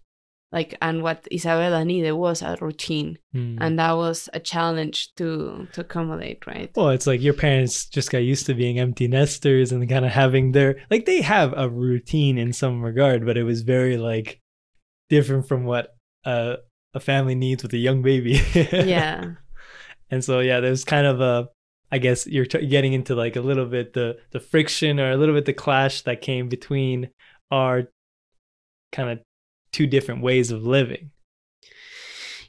[0.52, 3.58] like and what Isabella needed was a routine, Mm.
[3.62, 6.72] and that was a challenge to to accommodate, right?
[6.76, 10.12] well, it's like your parents just got used to being empty nesters and kind of
[10.12, 14.40] having their like they have a routine in some regard, but it was very like
[15.10, 15.96] different from what
[16.26, 16.56] uh,
[16.96, 18.42] a family needs with a young baby.
[18.74, 19.34] yeah,
[20.10, 21.50] and so yeah, there's kind of a
[21.92, 25.18] I guess you're t- getting into like a little bit the the friction or a
[25.18, 27.10] little bit the clash that came between
[27.52, 27.84] our
[28.92, 29.20] kind of
[29.72, 31.12] two different ways of living.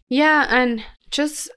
[0.09, 1.51] yeah, and just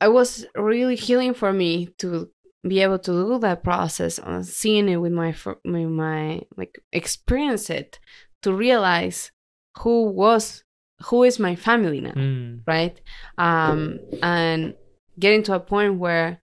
[0.00, 2.30] it was really healing for me to
[2.66, 7.70] be able to do that process on seeing it with my with my like experience
[7.70, 7.98] it
[8.42, 9.30] to realize
[9.78, 10.64] who was
[11.04, 12.62] who is my family now Mm.
[12.66, 13.00] right
[13.38, 14.74] um and
[15.18, 16.42] getting to a point where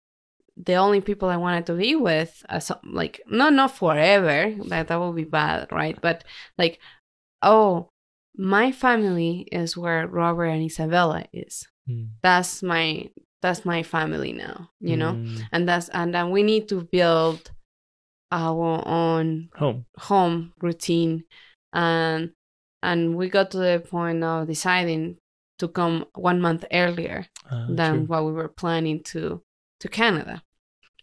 [0.57, 4.87] the only people i wanted to be with uh, so, like not not forever that
[4.87, 6.23] that would be bad right but
[6.57, 6.79] like
[7.41, 7.89] oh
[8.37, 12.09] my family is where robert and isabella is Mm.
[12.21, 13.09] that's my
[13.41, 15.47] that's my family now you know Mm.
[15.51, 17.49] and that's and then we need to build
[18.31, 19.85] our own home.
[19.97, 21.23] home routine
[21.73, 22.31] and
[22.83, 25.17] and we got to the point of deciding
[25.59, 28.05] to come one month earlier Uh, than true.
[28.05, 29.41] what we were planning to
[29.81, 30.43] to canada.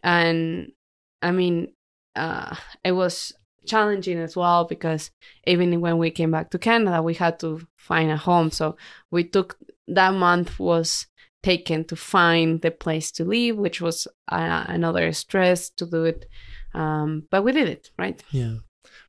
[0.02, 0.72] And
[1.20, 1.72] i mean
[2.16, 3.32] uh it was
[3.66, 5.10] challenging as well because
[5.46, 8.50] even when we came back to canada we had to find a home.
[8.50, 8.76] So
[9.10, 11.06] we took that month was
[11.42, 16.26] taken to find the place to live which was uh, another stress to do it.
[16.74, 18.22] Um but we did it right?
[18.30, 18.56] Yeah,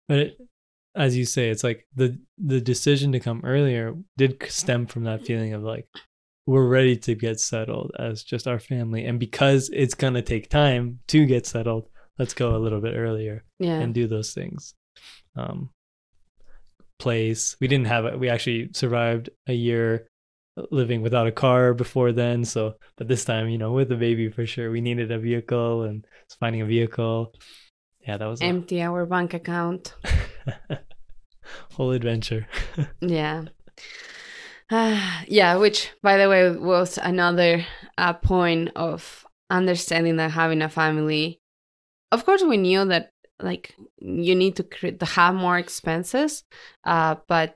[0.08, 0.38] but it,
[0.96, 5.26] as you say, it's like the the decision to come earlier did stem from that
[5.26, 5.88] feeling of like
[6.46, 11.00] we're ready to get settled as just our family, and because it's gonna take time
[11.08, 14.74] to get settled, let's go a little bit earlier yeah and do those things.
[15.36, 15.70] Um,
[16.98, 18.20] place we didn't have it.
[18.20, 20.10] We actually survived a year
[20.72, 22.44] living without a car before then.
[22.46, 25.84] So, but this time, you know, with the baby for sure, we needed a vehicle
[25.84, 26.06] and
[26.40, 27.34] finding a vehicle.
[28.06, 29.94] Yeah, that was a empty our bank account
[31.72, 32.48] whole adventure.
[33.02, 33.46] Yeah.
[34.72, 37.66] Ah, yeah, which, by the way, was another
[37.98, 41.40] uh, point of understanding that having a family.
[42.12, 46.44] Of course, we knew that like you need to, have more expenses,
[46.84, 47.56] uh, but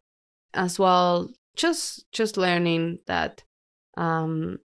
[0.53, 3.43] as well, just just learning that
[3.97, 4.59] um,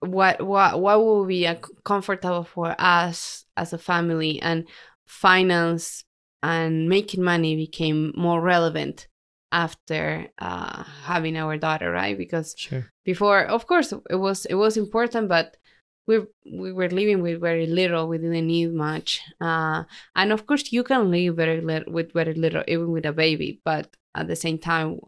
[0.00, 4.66] what what what will be uh, comfortable for us as a family and
[5.06, 6.04] finance
[6.42, 9.06] and making money became more relevant
[9.54, 12.18] after uh, having our daughter, right?
[12.18, 12.90] Because Sure.
[13.04, 15.56] before, of course, it was it was important, but
[16.06, 18.08] we we were living with very little.
[18.08, 19.84] We didn't need much, uh,
[20.16, 23.60] and of course, you can live very little with very little, even with a baby.
[23.64, 24.98] But at the same time,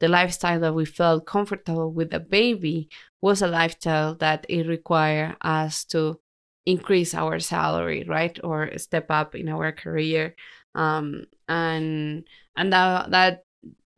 [0.00, 2.88] the lifestyle that we felt comfortable with a baby
[3.22, 6.20] was a lifestyle that it required us to
[6.66, 10.34] increase our salary, right, or step up in our career,
[10.74, 13.44] um, and and that that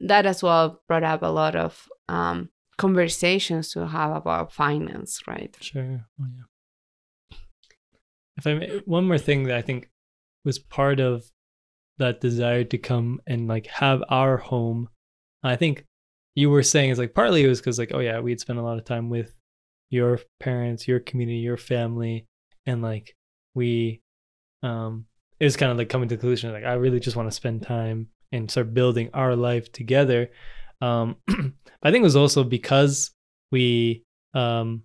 [0.05, 5.57] that as well brought up a lot of um, conversations to have about finance, right?
[5.61, 6.07] Sure.
[6.21, 7.37] Oh, yeah.
[8.37, 9.91] If I may, one more thing that I think
[10.45, 11.31] was part of
[11.99, 14.89] that desire to come and like have our home,
[15.43, 15.85] I think
[16.35, 18.63] you were saying is like partly it was because like oh yeah we'd spent a
[18.63, 19.37] lot of time with
[19.91, 22.27] your parents, your community, your family,
[22.67, 23.15] and like
[23.55, 24.03] we,
[24.65, 25.07] um,
[25.39, 27.35] it was kind of like coming to the conclusion like I really just want to
[27.35, 30.31] spend time and start building our life together.
[30.81, 31.17] Um,
[31.83, 33.11] I think it was also because
[33.53, 34.03] we
[34.35, 34.83] um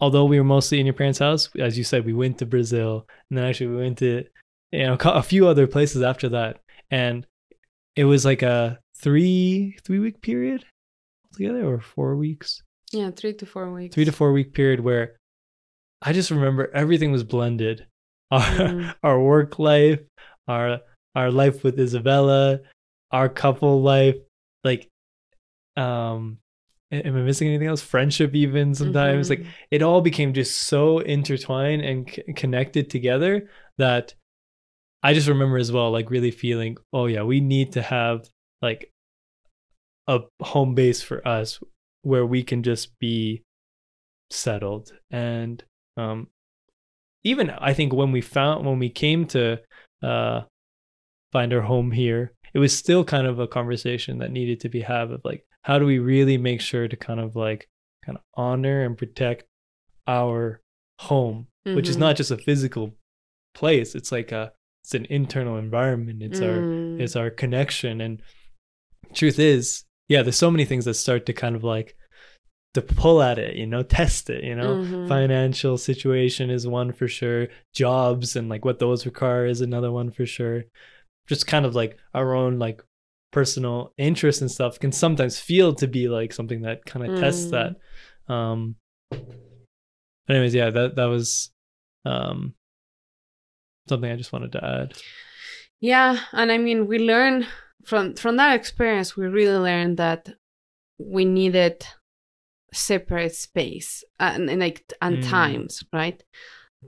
[0.00, 3.06] although we were mostly in your parents' house, as you said, we went to Brazil,
[3.30, 4.24] and then actually we went to
[4.72, 7.26] you know a few other places after that, and
[7.96, 10.64] it was like a three three week period
[11.34, 13.94] together or four weeks, Yeah, three to four weeks.
[13.94, 15.16] three to four week period where
[16.02, 17.86] I just remember everything was blended,
[18.30, 18.94] our Mm.
[19.02, 20.00] our work life,
[20.48, 20.80] our
[21.16, 22.60] our life with Isabella,
[23.10, 24.16] our couple life,
[24.62, 24.88] like
[25.76, 26.38] um.
[26.92, 27.82] Am I missing anything else?
[27.82, 29.48] Friendship, even sometimes, like Mhm.
[29.72, 34.14] it all became just so intertwined and c- connected together that
[35.02, 38.30] I just remember as well, like really feeling, oh yeah, we need to have
[38.62, 38.92] like
[40.06, 41.58] a home base for us
[42.02, 43.42] where we can just be
[44.30, 44.92] settled.
[45.10, 45.64] And
[45.96, 46.28] um,
[47.24, 49.60] even I think when we found when we came to
[50.04, 50.42] uh,
[51.32, 54.80] find our home here, it was still kind of a conversation that needed to be
[54.80, 57.68] had of like, how do we really make sure to kind of like
[58.04, 59.44] kind of honor and protect
[60.06, 60.60] our
[61.00, 62.00] home, which is Mhm.
[62.00, 62.94] not just a physical
[63.54, 63.94] place.
[63.94, 64.52] It's like a
[64.84, 66.22] it's an internal environment.
[66.22, 67.00] It's our Mm.
[67.00, 68.00] it's our connection.
[68.00, 68.22] And
[69.14, 71.96] truth is, yeah, there's so many things that start to kind of like
[72.74, 74.76] to pull at it, you know, test it, you know.
[74.76, 75.08] Mhm.
[75.08, 77.48] Financial situation is one for sure.
[77.74, 80.64] Jobs and like what those require is another one for sure.
[81.26, 82.82] Just kind of like our own like
[83.32, 87.50] personal interest and stuff can sometimes feel to be like something that kind of tests
[87.50, 87.76] Mm.
[88.28, 88.32] that.
[88.32, 88.76] Um
[90.28, 91.50] anyways, yeah, that that was
[92.04, 92.54] um
[93.88, 94.94] something I just wanted to add.
[95.80, 97.46] Yeah, and I mean, we learn
[97.84, 99.16] from from that experience.
[99.16, 100.28] We really learned that
[100.98, 101.86] we needed
[102.72, 105.28] separate space and, and like and Mm.
[105.28, 106.22] times, right?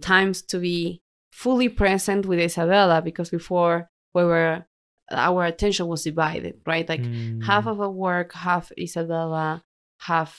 [0.01, 4.65] Times to be fully present with Isabella because before we were
[5.11, 6.87] our attention was divided, right?
[6.93, 7.05] Like
[7.51, 7.71] half Mm.
[7.73, 9.65] of our work, half Isabella,
[10.11, 10.31] half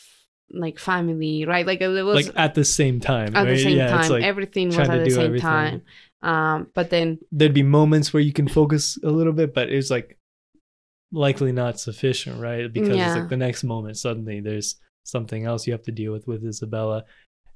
[0.51, 1.65] like family, right?
[1.65, 3.35] Like it was like at the same time.
[3.35, 4.09] at the same yeah, time.
[4.11, 5.41] like Everything was at the same everything.
[5.41, 5.81] time.
[6.21, 9.89] Um, but then there'd be moments where you can focus a little bit, but it's
[9.89, 10.17] like
[11.11, 12.71] likely not sufficient, right?
[12.71, 16.27] Because it's like the next moment suddenly there's something else you have to deal with
[16.27, 17.05] with Isabella.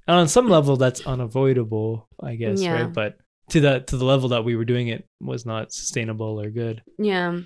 [0.08, 2.74] And on some level that's unavoidable, I guess, Yeah.
[2.84, 2.94] right?
[2.94, 3.18] But
[3.54, 6.84] to that to the level that we were doing it was not sustainable or good.
[6.98, 7.42] Yeah.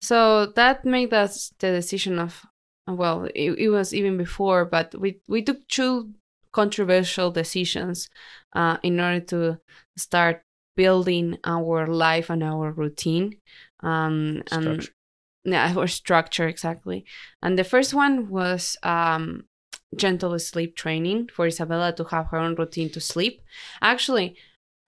[0.00, 2.44] So that made us the decision of
[2.86, 6.12] well, it, it was even before, but we we took two
[6.52, 8.08] controversial decisions
[8.54, 9.58] uh, in order to
[9.96, 10.42] start
[10.76, 13.36] building our life and our routine.
[13.80, 14.88] Um, and
[15.44, 17.06] yeah, our structure exactly.
[17.42, 19.44] And the first one was um,
[19.96, 23.40] gentle sleep training for Isabella to have her own routine to sleep.
[23.80, 24.36] Actually,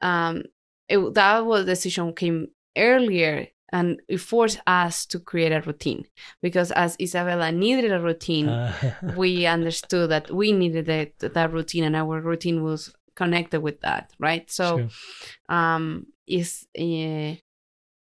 [0.01, 0.43] um,
[0.89, 6.05] it, that was decision came earlier and it forced us to create a routine
[6.41, 8.72] because as Isabella needed a routine, Uh,
[9.16, 14.12] we understood that we needed it, that routine and our routine was connected with that,
[14.18, 14.51] right?
[14.51, 14.89] So Sure.
[15.57, 17.34] um is uh,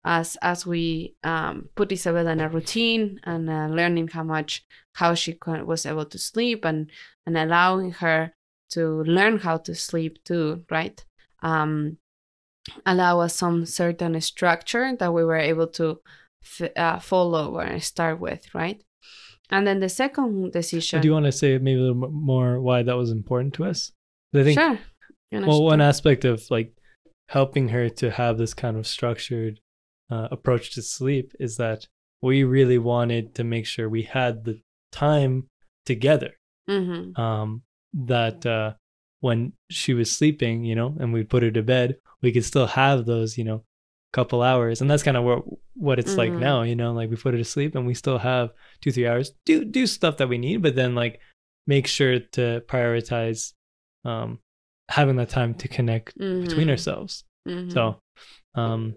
[0.04, 4.64] as as we um put Isabella in a routine and uh, learning how much
[4.94, 6.90] how she was able to sleep and
[7.26, 8.32] and allowing her
[8.70, 11.04] to learn how to sleep too right
[11.42, 11.98] um
[12.84, 16.00] allow us some certain structure that we were able to
[16.42, 18.82] f- uh, follow or start with right
[19.50, 22.82] and then the second decision do you want to say maybe a little more why
[22.82, 23.92] that was important to us?
[24.34, 24.78] I think sure
[25.32, 26.72] well one aspect of like
[27.28, 29.60] helping her to have this kind of structured
[30.10, 31.86] uh, approach to sleep is that
[32.22, 34.60] we really wanted to make sure we had the
[34.92, 35.46] time
[35.84, 36.32] together
[36.68, 37.16] Mhm.
[37.18, 37.62] um
[37.92, 38.74] that uh
[39.20, 42.66] when she was sleeping you know and we'd put her to bed we could still
[42.66, 43.64] have those you know
[44.12, 45.42] couple hours and that's kind of what
[45.74, 46.38] what it's like Mhm.
[46.38, 48.50] now you know like we put her to sleep and we still have
[48.80, 51.20] two three hours do do stuff that we need but then like
[51.66, 53.52] make sure to prioritize
[54.04, 54.38] um
[54.88, 56.70] having that time to connect between Mhm.
[56.70, 57.72] ourselves Mhm.
[57.72, 58.00] so
[58.54, 58.94] um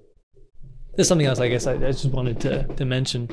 [0.96, 3.28] there's something else i guess i, I just wanted to to mention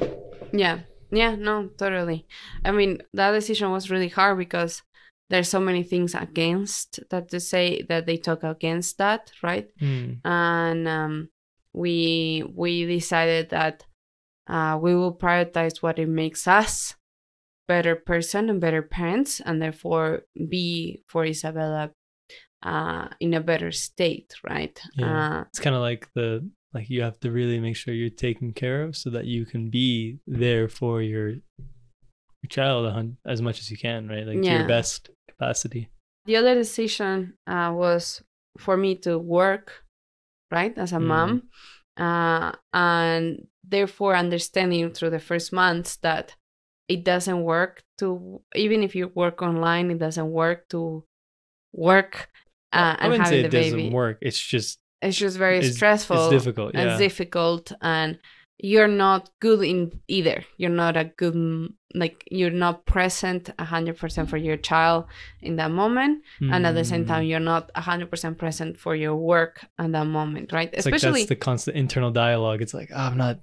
[0.53, 0.81] Yeah.
[1.13, 2.27] Yeah, no, totally.
[2.65, 4.83] I mean, that decision was really hard because
[5.31, 9.69] there's so many things against that to say that they talk against that, right?
[9.81, 11.29] Mm, And um,
[11.73, 13.85] we we decided that
[14.49, 16.95] uh, we will prioritize what it makes us
[17.69, 21.91] better person and better parents, and therefore be for Isabella
[22.63, 24.81] uh, in a better state, right?
[24.95, 25.41] Yeah.
[25.41, 28.53] Uh, it's kind of like the like you have to really make sure you're taken
[28.53, 33.71] care of so that you can be there for your your child as much as
[33.71, 34.59] you can right like Yeah.
[34.59, 35.89] your best capacity.
[36.27, 38.23] The other decision uh, was
[38.59, 39.85] for me to work
[40.51, 41.07] right as a Mm.
[41.07, 41.43] mom
[41.97, 46.35] uh, and therefore understanding through the first months that
[46.89, 51.05] it doesn't work to even if you work online it doesn't work to
[51.73, 52.29] work
[52.73, 53.91] uh, i and wouldn't say it the doesn't baby.
[53.91, 56.99] work it's just it's just very it's, stressful it's difficult and yeah.
[56.99, 58.19] difficult and
[58.59, 60.43] you're not good in either.
[60.57, 61.35] You're not a good
[62.03, 65.01] like you're not present 100% for your child
[65.49, 66.15] in that moment
[66.53, 67.09] and at the same Mm.
[67.09, 70.71] time you're not 100% present for your work at that moment right?
[70.73, 72.61] It's like especially that's the constant internal dialogue.
[72.65, 73.37] It's like oh, i'm not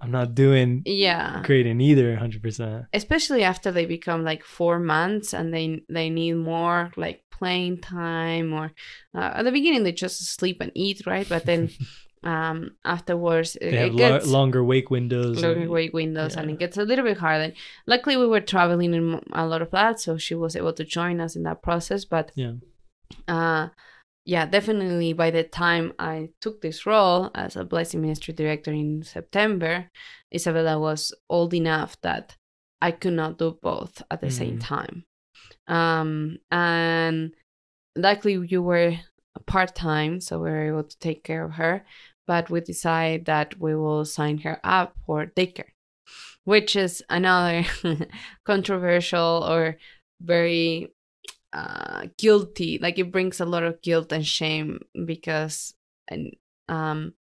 [0.00, 1.42] i'm not doing yeah.
[1.48, 6.34] great in either 100% especially after they become like four months and they they need
[6.52, 8.66] more like playing time or
[9.18, 11.28] uh, at the beginning they just sleep and eat right?
[11.34, 11.62] But then
[12.24, 16.50] um afterwards it, have it lo- gets longer wake windows longer and- wake windows and
[16.50, 17.52] it gets a little bit harder.
[17.86, 21.20] Luckily we were traveling in a lot of that so she was able to join
[21.20, 22.52] us in that process but yeah.
[23.28, 23.68] uh
[24.24, 29.02] yeah definitely by the time i took this role as a blessing ministry director in
[29.02, 29.90] september
[30.34, 32.36] isabella was old enough that
[32.82, 34.60] i could not do both at the same Mm.
[34.74, 35.04] time.
[35.66, 37.34] Um and
[37.96, 38.96] luckily you were
[39.46, 41.84] part-time so we were able to take care of her
[42.28, 45.72] but we decide that we will sign her up for daycare
[46.44, 47.64] which is another
[48.46, 49.76] controversial or
[50.22, 50.88] very
[51.52, 52.78] uh, guilty.
[52.80, 55.74] Like it brings a lot of guilt and shame because,
[56.68, 57.12] um,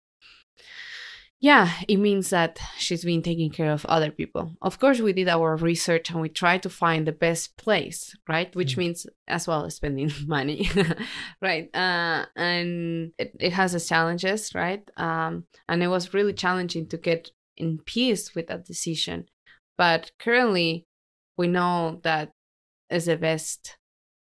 [1.41, 4.57] yeah, it means that she's been taking care of other people.
[4.63, 8.55] Of course, we did our research and we tried to find the best place, right?
[8.57, 8.79] Which mm.
[8.79, 10.71] means as well as spending money,
[11.43, 11.69] right?
[11.75, 14.83] Uh, and it, it has its challenges, right?
[14.97, 19.27] Um, and it was really challenging to get in peace with that decision.
[19.77, 20.87] But currently,
[21.37, 22.31] we know that
[22.89, 23.77] is the best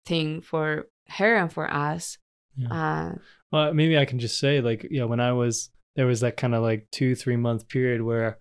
[0.05, 2.18] thing for her and for us.
[2.57, 2.72] Yeah.
[2.72, 3.14] Uh,
[3.53, 6.55] well, maybe I can just say, like, yeah, when I was there was that kind
[6.55, 8.38] of like two three month period where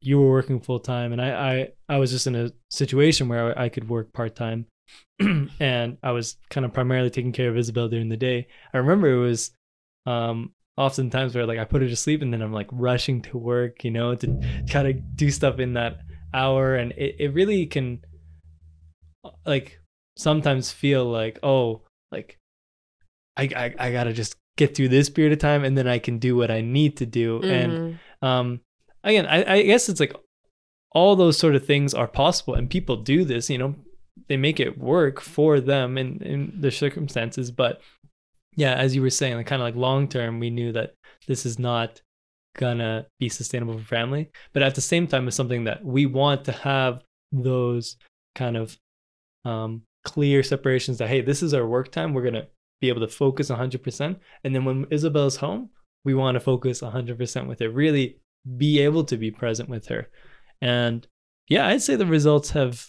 [0.00, 3.58] you were working full time and I, I I was just in a situation where
[3.58, 4.66] I, could work part time
[5.60, 8.46] and I was kind of primarily taking care of Isabel during the day.
[8.72, 9.50] I remember it was
[10.06, 13.36] um oftentimes where like I put her to sleep and then I'm like rushing to
[13.36, 15.98] work, you know, to kind of do stuff in that
[16.32, 18.00] hour and it, it really can
[19.44, 19.80] like
[20.16, 21.82] sometimes feel like, oh,
[22.12, 22.38] like
[23.36, 26.18] I, I I gotta just get through this period of time and then I can
[26.18, 27.40] do what I need to do.
[27.40, 27.50] Mm-hmm.
[27.50, 28.60] And um,
[29.02, 30.14] again, I, I guess it's like
[30.92, 33.74] all those sort of things are possible and people do this, you know,
[34.28, 37.50] they make it work for them in, in the circumstances.
[37.50, 37.80] But
[38.56, 40.94] yeah, as you were saying, like kind of like long term, we knew that
[41.26, 42.02] this is not
[42.56, 44.30] gonna be sustainable for family.
[44.52, 47.96] But at the same time, it's something that we want to have those
[48.34, 48.76] kind of
[49.44, 52.12] um, clear separations that hey, this is our work time.
[52.12, 52.46] We're gonna
[52.82, 54.16] be able to focus 100%.
[54.44, 55.70] And then when Isabel's home,
[56.04, 58.18] we want to focus 100% with her, really
[58.58, 60.10] be able to be present with her.
[60.60, 61.06] And
[61.48, 62.84] yeah, I'd say the results have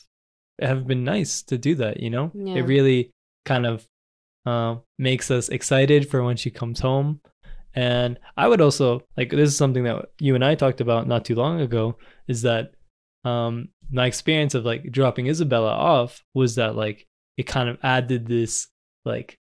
[0.59, 2.31] have been nice to do that, you know?
[2.33, 2.55] Yeah.
[2.55, 3.11] It really
[3.45, 3.87] kind of
[4.45, 7.21] uh, makes us excited for when she comes home.
[7.75, 11.25] And I would also like this is something that you and I talked about not
[11.25, 12.71] too long ago is that
[13.25, 18.27] um my experience of like dropping Isabella off was that like it kind of added
[18.27, 18.67] this
[19.05, 19.39] like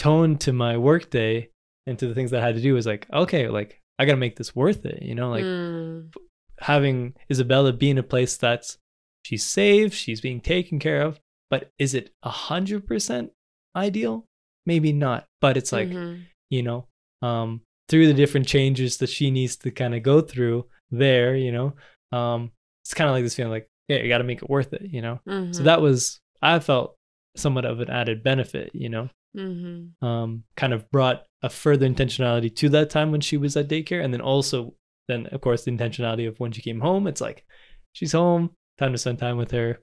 [0.00, 1.50] tone to my workday
[1.86, 4.12] and to the things that I had to do was like, okay, like I got
[4.12, 6.10] to make this worth it, you know, like mm.
[6.58, 8.78] having Isabella be in a place that's
[9.26, 11.20] she's safe, she's being taken care of,
[11.50, 13.30] but is it a hundred percent
[13.76, 14.24] ideal?
[14.64, 16.22] Maybe not, but it's like, mm-hmm.
[16.48, 16.86] you know,
[17.20, 21.52] um, through the different changes that she needs to kind of go through there, you
[21.52, 21.74] know,
[22.10, 22.52] um,
[22.84, 24.82] it's kind of like this feeling like, yeah, you got to make it worth it,
[24.90, 25.20] you know?
[25.28, 25.52] Mm-hmm.
[25.52, 26.96] So that was, I felt
[27.36, 29.10] somewhat of an added benefit, you know?
[29.36, 30.04] Mm-hmm.
[30.04, 34.02] um, kind of brought a further intentionality to that time when she was at daycare,
[34.02, 34.74] and then also
[35.08, 37.06] then of course the intentionality of when she came home.
[37.06, 37.44] It's like
[37.92, 39.80] she's home, time to spend time with her.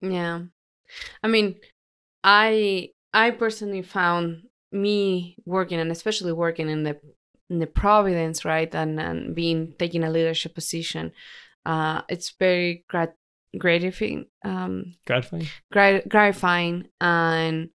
[0.00, 0.42] Yeah,
[1.22, 1.56] I mean,
[2.24, 4.42] I I personally found
[4.72, 6.98] me working and especially working in the
[7.48, 11.12] in the Providence, right, and and being taking a leadership position,
[11.66, 13.16] uh, it's very grat-
[13.58, 17.70] gratifying, um, gratifying, grat- gratifying, and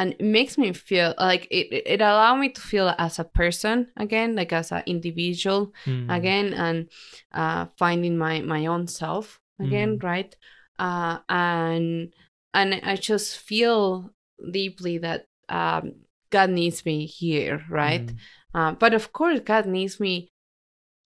[0.00, 3.86] and it makes me feel like it it allowed me to feel as a person
[3.98, 6.08] again like as an individual mm.
[6.08, 6.88] again and
[7.32, 10.02] uh, finding my my own self again mm.
[10.02, 10.36] right
[10.78, 12.14] uh, and
[12.54, 14.10] and i just feel
[14.50, 15.92] deeply that um,
[16.30, 18.16] god needs me here right mm.
[18.54, 20.30] uh, but of course god needs me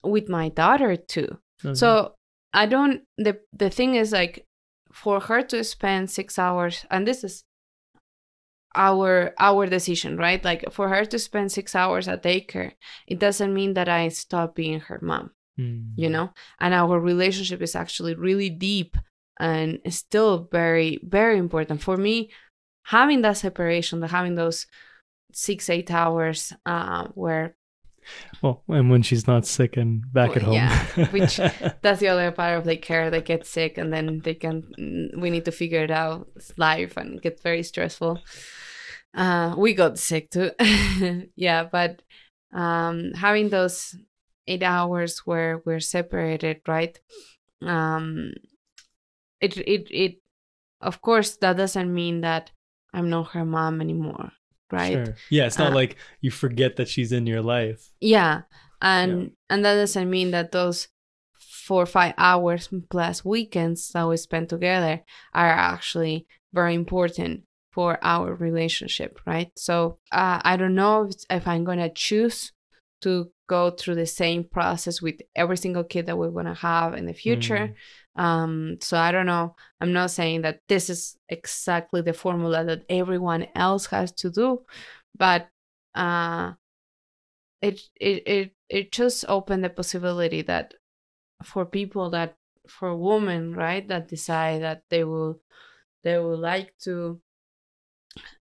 [0.05, 1.75] with my daughter too okay.
[1.75, 2.15] so
[2.53, 4.47] i don't the the thing is like
[4.93, 7.43] for her to spend six hours and this is
[8.75, 10.45] our our decision right?
[10.45, 12.73] Like for her to spend six hours at daycare
[13.07, 15.93] it doesn't mean that i stop being her mom mm.
[15.97, 16.31] you know?
[16.61, 18.97] And our relationship is actually really deep
[19.41, 21.83] and still very very important.
[21.83, 22.31] For me
[22.85, 24.67] having that separation having those
[25.33, 27.57] six eight hours uh, where
[28.43, 30.55] well, and when she's not sick and back at home.
[30.55, 31.37] Yeah, which
[31.83, 33.11] that's the other part of the care.
[33.11, 35.11] They get sick and then they can.
[35.19, 36.29] We need to figure it out.
[36.37, 38.21] It's life and it gets very stressful.
[39.15, 40.51] Uh, we got sick too.
[41.37, 42.03] yeah, but
[42.53, 43.97] um, having those
[44.47, 46.99] eight hours where we're separated, right?
[47.63, 48.33] Um,
[49.41, 50.17] it it it.
[50.81, 52.51] Of course, that doesn't mean that
[52.93, 54.33] I'm not her mom anymore,
[54.73, 54.93] right?
[54.93, 55.17] Sure.
[55.31, 57.91] Yeah, it's not uh, like you forget that she's in your life.
[58.01, 58.43] Yeah,
[58.81, 59.29] and yeah.
[59.51, 60.89] and that doesn't mean that those
[61.39, 65.03] four or five hours plus weekends that we spend together
[65.33, 69.51] are actually very important for our relationship, right?
[69.57, 72.53] So uh, I don't know if, if I'm gonna choose
[73.05, 77.07] to go through the same process with every single kid that we're gonna have in
[77.07, 77.75] the future.
[78.19, 78.23] Mm.
[78.23, 79.55] Um, so I don't know.
[79.81, 84.63] I'm not saying that this is exactly the formula that everyone else has to do,
[85.19, 85.49] but
[85.95, 86.53] uh,
[87.61, 90.75] it it it it just opened the possibility that
[91.43, 92.37] for people that
[92.69, 95.41] for women right that decide that they will
[96.03, 97.21] they would like to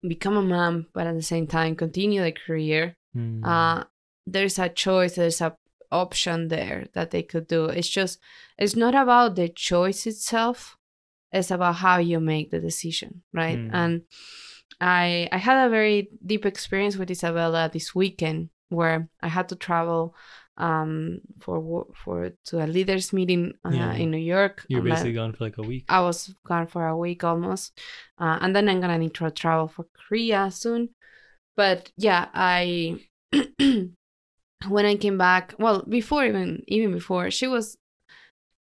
[0.07, 3.43] become a mom but at the same time continue their career Mm.
[3.43, 3.83] uh
[4.25, 5.55] there's a choice there's a
[5.91, 8.19] option there that they could do it's just
[8.57, 10.77] it's not about the choice itself
[11.33, 13.69] it's about how you make the decision right Mm.
[13.73, 14.01] and
[14.79, 19.55] i i had a very deep experience with isabella this weekend where i had to
[19.55, 20.15] travel
[20.57, 23.93] um for for to a leaders meeting uh, Yeah.
[23.93, 25.85] in new york You're basically gone for like a week.
[25.89, 27.77] I was gone for a week almost,
[28.19, 30.89] uh, and then I'm gonna need to travel for Korea soon.
[31.55, 32.97] But yeah, I
[34.67, 37.77] when I came back, well, before even even before, she was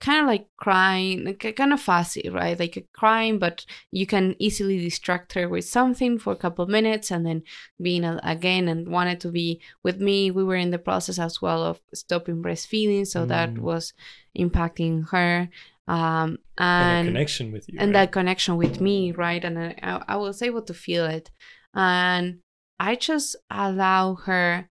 [0.02, 2.58] kind of like crying, like, kind of fussy, right?
[2.58, 7.12] Like crying, but you can easily distract her with something for a couple of minutes,
[7.12, 7.44] and then
[7.82, 10.32] being a- again and wanted to be with me.
[10.32, 13.60] We were in the process as well of stopping breastfeeding, so that Mm.
[13.60, 13.94] was
[14.38, 15.50] impacting her.
[15.88, 17.80] Um, and and connection with you.
[17.80, 18.06] and right?
[18.06, 19.44] that connection with me, right?
[19.44, 21.30] And I I was able to feel it,
[21.74, 22.40] and
[22.80, 24.70] I just allow her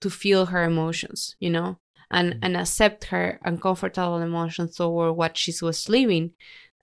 [0.00, 1.78] to feel her emotions, you know,
[2.10, 2.38] and Mm.
[2.42, 6.32] and accept her uncomfortable emotions toward what she was living,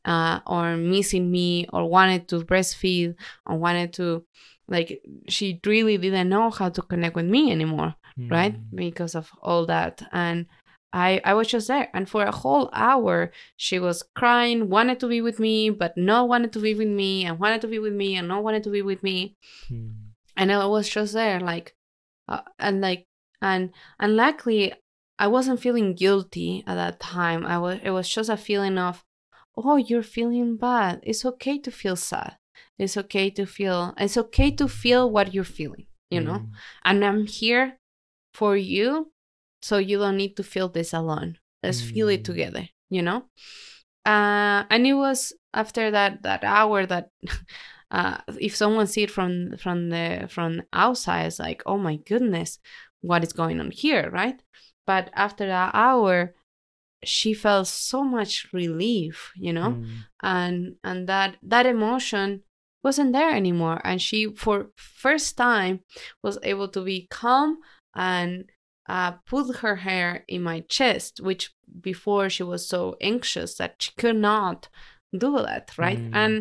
[0.06, 3.16] uh, or missing me, or wanted to breastfeed,
[3.46, 4.26] or wanted to,
[4.68, 7.96] like, she really didn't know how to connect with me anymore
[8.30, 8.76] right Mm.
[8.76, 10.48] because of all that and
[10.92, 15.08] i i was just there and for a whole hour she was crying wanted to
[15.08, 17.94] be with me but not wanted to be with me and wanted to be with
[17.94, 19.36] me and not wanted to be with me
[19.70, 19.92] Mm.
[20.36, 21.76] and i was just there like
[22.28, 23.06] uh, and like
[23.42, 24.74] and and luckily
[25.20, 29.04] i wasn't feeling guilty at that time i was it was just a feeling of
[29.56, 32.38] oh you're feeling bad it's okay to feel sad
[32.78, 36.50] it's okay to feel it's okay to feel what you're feeling you know Mm.
[36.86, 37.78] and I'm here
[38.34, 39.12] for you,
[39.64, 41.38] so you don't need to feel this alone.
[41.64, 42.24] Let's feel it Mm.
[42.24, 43.26] together, you know.
[44.06, 47.10] Uh, and it was after that that hour that,
[47.92, 52.60] uh, if someone see it from from the from outside, it's like, oh my goodness,
[53.02, 54.42] what is going on here, right?
[54.86, 56.34] But after that hour,
[57.04, 59.88] she felt so much relief, you know Mm.
[60.24, 62.44] and and that that emotion
[62.84, 65.82] wasn't there anymore and she for first time
[66.24, 67.58] was able to be calm
[67.96, 68.46] and
[68.90, 73.92] uh, put her hair in my chest which before she was so anxious that she
[73.98, 74.70] could not
[75.18, 76.16] do that right Mm.
[76.16, 76.34] and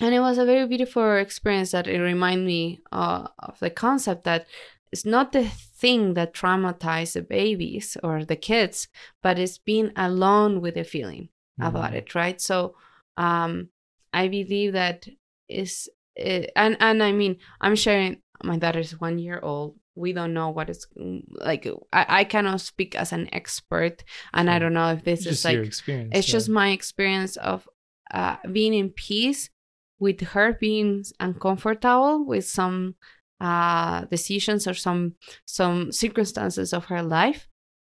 [0.00, 4.24] and it was a very beautiful experience that it reminded me uh, of the concept
[4.24, 4.46] that
[4.92, 8.88] it's not the thing that traumatized the babies or the kids
[9.22, 11.28] but it's being alone with the feeling
[11.60, 11.94] about Mm.
[11.96, 12.74] it right so
[13.16, 13.68] um
[14.12, 15.08] i believe that
[15.48, 20.32] is it, and and i mean i'm sharing my daughter's one year old we don't
[20.34, 24.72] know what it's mm, like i, I cannot speak as an expert and i don't
[24.74, 26.12] know if this It's is like experience.
[26.14, 26.32] it's yeah.
[26.32, 27.68] just my experience of
[28.12, 29.50] uh, being in peace
[29.98, 32.94] with her being uncomfortable with some
[33.40, 35.14] uh, decisions or some
[35.46, 37.48] some circumstances of her life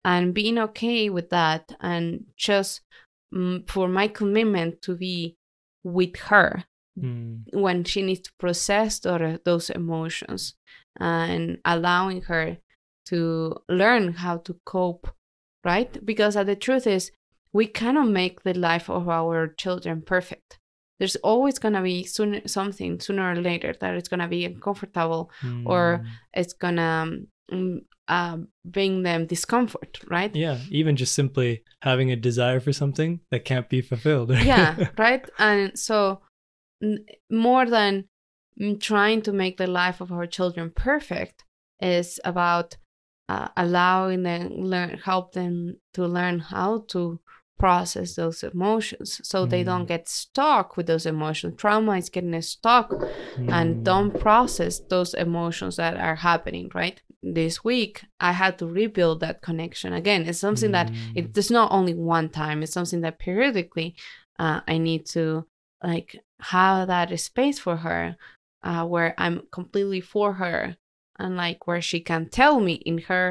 [0.04, 2.80] and being okay with that and just
[3.34, 5.36] mm, for my commitment to be
[5.84, 6.64] with her
[6.98, 7.44] Mm.
[7.54, 10.56] when she needs to process those, those emotions
[11.00, 12.58] and allowing her
[13.06, 15.08] to learn how to cope
[15.64, 17.10] right because uh, the truth is
[17.50, 20.58] we cannot make the life of our children perfect
[20.98, 24.44] there's always going to be soon, something sooner or later that is going to be
[24.44, 25.30] uncomfortable
[25.66, 26.06] or Mm.
[26.34, 32.16] it's going to um, uh, bring them discomfort right yeah, even just simply having a
[32.16, 34.30] desire for something that can't be fulfilled.
[34.52, 36.20] yeah right and so
[36.82, 38.04] n- more than
[38.60, 41.44] mm, trying to make the life of our children perfect
[41.80, 42.76] is about
[43.28, 47.18] uh, allowing them learn help them to learn how to
[47.62, 49.92] process those emotions so they don't Mm.
[49.94, 52.88] get stuck with those emotions trauma is getting stuck
[53.56, 53.84] and Mm.
[53.90, 56.98] don't process those emotions that are happening right
[57.40, 57.94] this week
[58.28, 61.16] i had to rebuild that connection again it's something that Mm.
[61.18, 63.88] it, it's not only one time it's something that periodically
[64.44, 65.24] uh, i need to
[65.90, 66.10] like
[66.54, 68.02] have that space for her
[68.68, 70.60] uh, where i'm completely for her
[71.22, 73.26] and like where she can tell me in her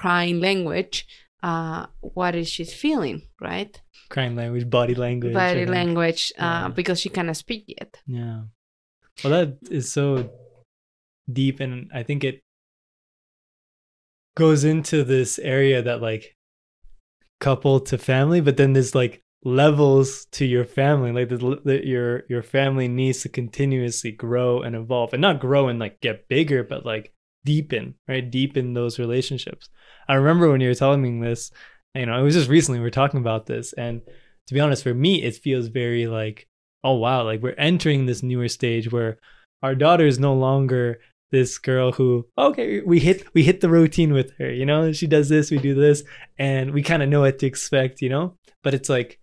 [0.00, 0.96] crying language
[1.42, 5.32] uh, what is she feeling right crime language, body language.
[5.32, 6.68] Body language uh, Yeah.
[6.68, 8.42] because she cannot speak yet Yeah.
[9.22, 10.30] Well, that is so
[11.30, 12.40] deep, and I think it
[14.36, 16.36] goes into this area that like
[17.40, 21.12] couple to family, but then there's like levels to your family.
[21.12, 25.68] Like the, the, your your family needs to continuously grow and evolve, and not grow
[25.68, 27.12] and like get bigger, but like
[27.44, 28.30] deepen, right?
[28.30, 29.68] Deepen those relationships.
[30.08, 31.50] I remember when you were telling me this,
[31.94, 34.02] you know, it was just recently we were talking about this, and
[34.46, 36.48] to be honest, for me, it feels very like,
[36.84, 39.18] oh wow, like we're entering this newer stage where
[39.62, 40.98] our daughter is no longer
[41.30, 44.92] this girl who okay we hit we hit the routine with her you know?
[44.92, 46.04] She does this we do this
[46.38, 48.36] and we kind of know what to expect you know?
[48.62, 49.18] But it's like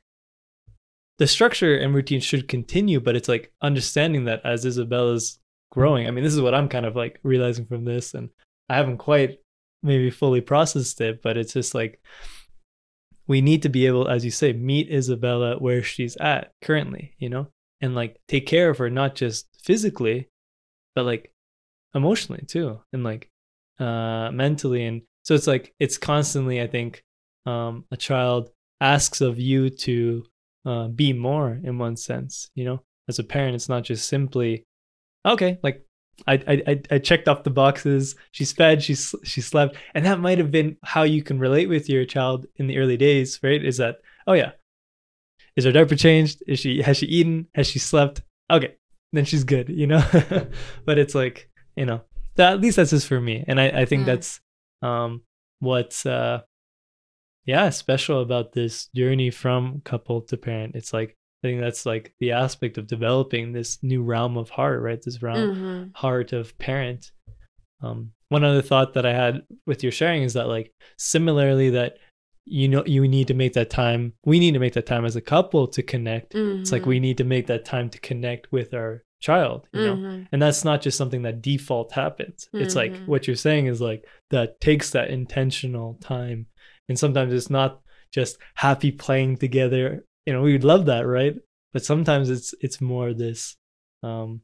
[1.19, 5.37] the structure and routine should continue but it's like understanding that as isabella's
[5.71, 8.29] growing i mean this is what i'm kind of like realizing from this and
[8.69, 9.37] i haven't quite
[9.81, 12.01] maybe fully processed it but it's just like
[13.27, 17.29] we need to be able as you say meet isabella where she's at currently you
[17.29, 17.47] know?
[17.81, 20.27] And like take care of her not just physically
[20.95, 21.31] but like
[21.95, 23.29] emotionally too and like
[23.79, 24.85] uh mentally.
[24.85, 27.03] And so it's like it's constantly i think
[27.45, 28.49] um a child
[28.81, 30.25] asks of you to
[30.65, 32.81] uh be more in one sense you know?
[33.07, 34.65] As a parent it's not just simply
[35.25, 35.85] okay like
[36.27, 36.33] I,
[36.67, 38.15] I I checked off the boxes.
[38.31, 38.83] She's fed.
[38.83, 42.45] She's she slept, and that might have been how you can relate with your child
[42.57, 43.63] in the early days, right?
[43.63, 43.97] Is that
[44.27, 44.51] oh yeah,
[45.55, 46.43] is her diaper changed?
[46.47, 47.47] Is she has she eaten?
[47.55, 48.21] Has she slept?
[48.51, 48.75] Okay,
[49.13, 50.03] then she's good, you know.
[50.85, 52.01] but it's like you know
[52.35, 54.05] that at least that's just for me and i, I think mm.
[54.05, 54.39] that's
[54.81, 55.21] um
[55.59, 56.41] what's uh
[57.45, 62.13] yeah special about this journey from couple to parent it's like i think that's like
[62.19, 65.83] the aspect of developing this new realm of heart right this realm mm-hmm.
[65.95, 67.11] heart of parent
[67.81, 71.97] um one other thought that i had with your sharing is that like similarly that
[72.45, 75.15] you know you need to make that time we need to make that time as
[75.15, 76.61] a couple to connect mm-hmm.
[76.61, 77.03] it's like we mm-hmm.
[77.03, 80.23] need to make that time to connect with our child you know mm-hmm.
[80.31, 82.63] and that's not just something that default happens mm-hmm.
[82.63, 83.05] it's like mm-hmm.
[83.05, 86.47] what you're saying is like that takes that intentional time
[86.87, 87.81] and sometimes it's not
[88.11, 91.35] just happy playing together you know we would love that right?
[91.73, 93.57] But sometimes it's it's more this
[94.03, 94.41] um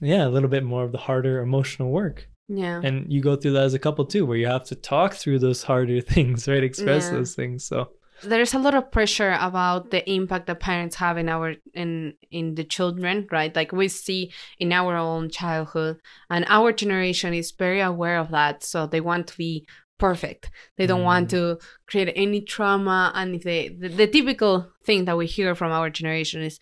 [0.00, 2.28] yeah a little bit more of the harder emotional work.
[2.48, 2.80] Yeah.
[2.82, 5.38] And you go through that as a couple too where you have to talk through
[5.38, 6.62] those harder things right?
[6.64, 7.12] Express yeah.
[7.12, 7.90] those things so.
[8.22, 12.54] There's a lot of pressure about the impact that parents have in our in in
[12.54, 13.54] the children right?
[13.54, 18.62] Like we see in our own childhood and our generation is very aware of that.
[18.62, 19.66] So they want to be
[20.00, 21.12] perfect they don't mm.
[21.12, 25.54] want to create any trauma and if they the, the, typical thing that we hear
[25.54, 26.58] from our generation is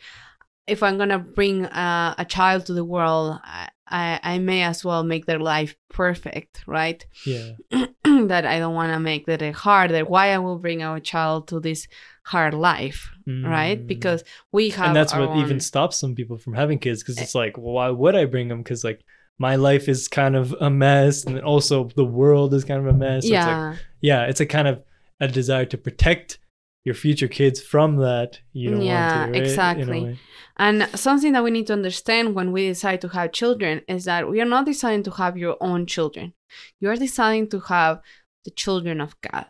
[0.67, 4.85] if i'm gonna bring uh, a child to the world I, I, I may as
[4.85, 7.53] well make their life perfect right yeah
[8.27, 9.91] that I don't want to make that hard.
[9.91, 11.87] That why I will bring our child to this
[12.25, 13.47] hard life, mm.
[13.47, 13.85] right?
[13.85, 15.39] Because we have, and that's what own...
[15.39, 18.49] even stops some people from having kids because it's like, well, why would I bring
[18.49, 18.63] them?
[18.63, 19.05] Because like
[19.39, 22.97] my life is kind of a mess, and also the world is kind of a
[22.97, 23.25] mess.
[23.25, 24.83] So yeah, it's like, yeah, it's a kind of
[25.21, 26.39] a desire to protect
[26.85, 28.41] your future kids from that.
[28.53, 29.49] You don't yeah, want to, right?
[29.49, 30.19] exactly.
[30.57, 34.29] And something that we need to understand when we decide to have children is that
[34.29, 36.35] we are not deciding to have your own children.
[36.81, 38.01] You are deciding to have
[38.45, 39.47] the children of God.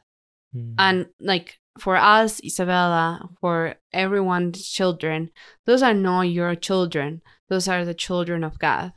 [0.54, 0.74] Mm.
[0.78, 5.30] And like for us, Isabella, for everyone's children,
[5.64, 7.22] those are not your children.
[7.48, 8.92] Those are the children of God.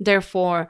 [0.00, 0.68] Therefore,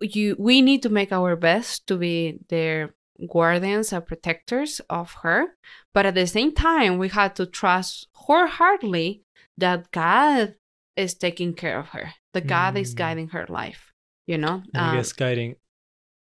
[0.00, 2.94] you we need to make our best to be their
[3.30, 5.54] guardians and protectors of her.
[5.94, 9.22] But at the same time, we have to trust wholeheartedly
[9.56, 10.56] that God
[10.96, 12.14] is taking care of her.
[12.34, 12.80] That God mm.
[12.80, 13.92] is guiding her life.
[14.26, 14.62] You know?
[14.74, 15.56] And um, I guess guiding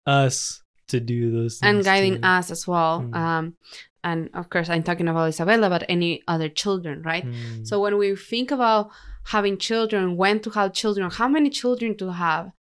[0.07, 1.76] us to do those things.
[1.76, 2.26] and guiding too.
[2.26, 3.14] us as well mm.
[3.14, 3.55] um
[4.03, 7.66] and of course i'm talking about isabella but any other children right mm.
[7.66, 8.90] so when we think about
[9.26, 12.52] having children when to have children how many children to have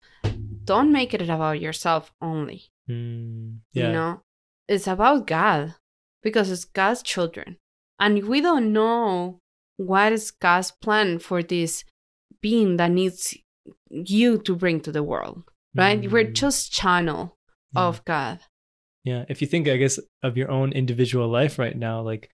[0.64, 3.56] don't make it about yourself only mm.
[3.72, 3.86] yeah.
[3.86, 4.20] you know
[4.68, 5.74] it's about god
[6.22, 7.56] because it's god's children
[7.98, 9.38] and we don't know
[9.76, 11.84] what is god's plan for this
[12.40, 13.36] being that needs
[13.90, 15.42] you to bring to the world
[15.74, 16.32] right we're mm.
[16.32, 17.36] just channel
[17.74, 17.82] yeah.
[17.82, 18.40] of God.
[19.04, 22.30] Yeah, if you think, I guess, of your own individual life right now, like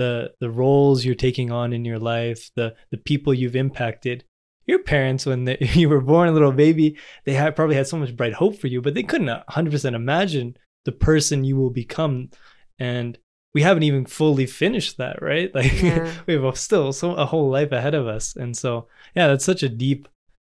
[0.00, 4.24] the the roles you're taking on in your life, the the people you've impacted.
[4.66, 6.96] Your parents, when they, you were born, a little baby,
[7.26, 10.56] they had probably had so much bright hope for you, but they couldn't 100% imagine
[10.84, 12.30] the person you will become.
[12.78, 13.18] And
[13.52, 15.54] we haven't even fully finished that, right?
[15.54, 16.10] Like yeah.
[16.26, 18.36] we have still so a whole life ahead of us.
[18.36, 20.08] And so, yeah, that's such a deep,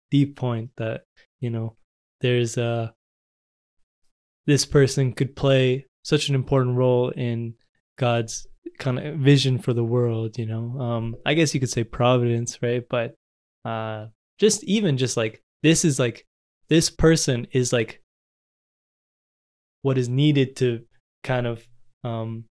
[0.09, 1.03] deep point that
[1.41, 1.75] you know
[2.21, 2.93] there's a
[4.45, 7.55] this person could play such an important role in
[7.97, 8.47] God's
[8.79, 10.79] kind of vision for the world, you know.
[10.79, 12.83] Um I guess you could say providence, right?
[12.89, 13.15] But
[13.65, 14.07] uh
[14.39, 16.25] just even just like this is like
[16.69, 18.01] this person is like
[19.81, 20.81] what is needed to
[21.23, 21.65] kind of
[22.03, 22.45] um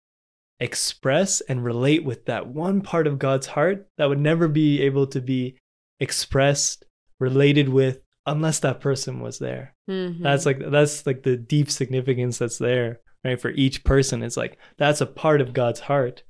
[0.61, 5.07] express and relate with that one part of God's heart that would never be able
[5.09, 5.57] to be
[6.01, 6.85] expressed,
[7.21, 9.75] related with unless that person was there.
[9.89, 10.23] Mm-hmm.
[10.23, 13.41] That's like that's like the deep significance that's there, right?
[13.41, 16.23] For each person, it's like that's a part of God's heart.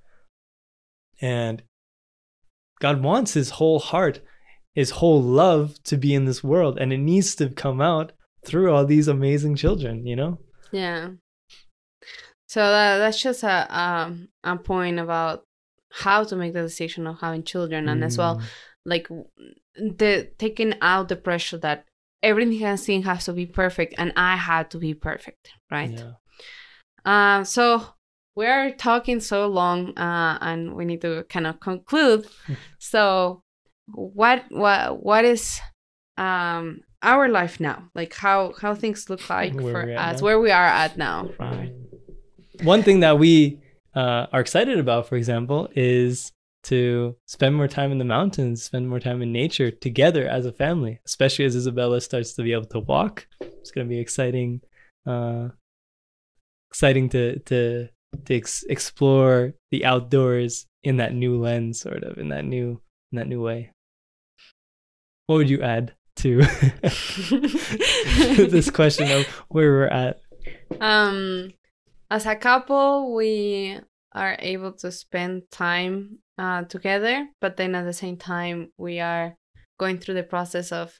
[1.21, 1.63] And
[2.81, 4.21] God wants his whole heart,
[4.75, 6.79] his whole love to be in this world.
[6.79, 8.13] And it needs to come out
[8.45, 10.39] through all these amazing children, you know?
[10.71, 11.11] Yeah.
[12.47, 15.45] So that, that's just a um, a point about
[15.91, 18.43] how to make the decision of having children, and as well, Mm.
[18.85, 19.09] like
[19.77, 21.85] the taking out the pressure that
[22.23, 25.91] everything has thing has to be perfect, and I had to be perfect, right?
[25.91, 26.13] Yeah.
[27.09, 27.83] Uh, so
[28.37, 32.27] we're talking so long, uh, and we need to kind of conclude.
[32.79, 33.43] so,
[33.87, 35.59] what what what is
[36.19, 37.89] um our life now?
[37.95, 40.25] Like how how things look like Where for us, now?
[40.25, 41.73] where we are at now, right?
[42.63, 43.59] One thing that we
[43.95, 46.33] uh, are excited about, for example, is
[46.65, 50.53] to spend more time in the mountains, spend more time in nature together as a
[50.53, 53.27] family, especially as Isabella starts to be able to walk.
[53.41, 54.61] It's going to be exciting,
[55.07, 55.49] uh,
[56.71, 57.89] exciting to to
[58.25, 62.81] to ex- explore the outdoors in that new lens, sort of in that new
[63.13, 63.73] in that new way.
[65.27, 66.39] What would you add to
[68.51, 70.21] this question of where we're at?
[70.81, 71.51] um
[72.11, 73.79] as a couple we
[74.13, 79.35] are able to spend time uh, together but then at the same time we are
[79.79, 80.99] going through the process of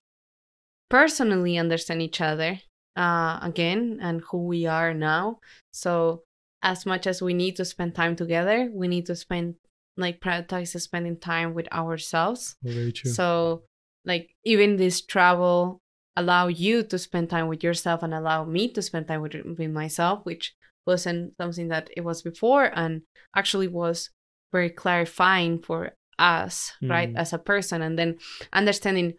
[0.91, 2.59] personally understand each other
[2.99, 5.39] uh, again and who we are now
[5.73, 6.23] so
[6.63, 9.55] as much as we need to spend time together we need to spend
[9.97, 13.11] like prioritize spending time with ourselves Very true.
[13.11, 13.63] so,
[14.05, 15.81] like, even this travel
[16.17, 19.71] allow you to spend time with yourself and allow me to spend time with, with
[19.71, 20.55] myself, which
[20.87, 23.03] wasn't something that it was before and
[23.37, 24.11] actually was
[24.53, 27.19] very clarifying for us, right, Mm.
[27.19, 27.83] as a person.
[27.83, 28.19] And then
[28.53, 29.15] understanding,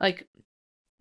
[0.00, 0.26] like,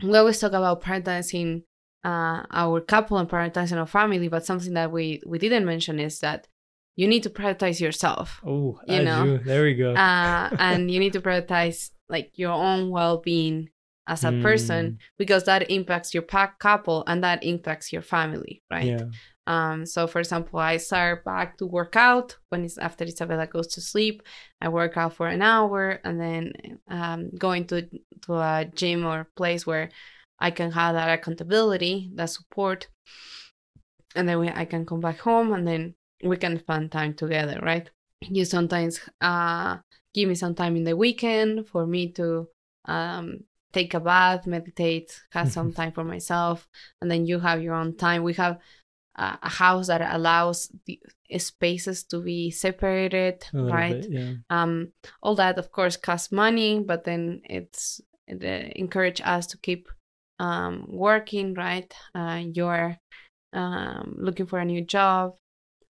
[0.01, 1.63] we always talk about prioritizing
[2.03, 6.19] uh, our couple and prioritizing our family, but something that we, we didn't mention is
[6.19, 6.47] that
[6.95, 9.37] you need to prioritize yourself Oh, you I know, do.
[9.43, 9.93] There we go.
[9.95, 13.69] uh, and you need to prioritize like your own well-being
[14.07, 14.41] as a Mm.
[14.41, 19.05] person because that impacts your pack couple and that impacts your family right Yeah.
[19.45, 23.67] um so for example i start back to work out when it's after isabella goes
[23.67, 24.23] to sleep
[24.61, 26.53] i work out for an hour and then
[26.89, 27.87] um going to
[28.25, 29.91] to a gym or place where
[30.39, 32.87] i can have that accountability that support
[34.15, 37.59] and then we, i can come back home and then we can spend time together
[37.61, 37.89] right?
[38.21, 39.77] You sometimes uh
[40.13, 42.47] give me some time in the weekend for me to
[42.85, 46.67] um take a bath meditate have some time for myself
[47.01, 48.23] and then you have your own time.
[48.23, 48.59] We have
[49.15, 50.99] uh, a house that allows the
[51.37, 54.33] spaces to be separated right bit, yeah.
[54.49, 59.57] um all that of course costs money but then it's it uh, encourage us to
[59.57, 59.89] keep
[60.39, 62.97] um working right uh you're
[63.53, 65.35] um looking for a new job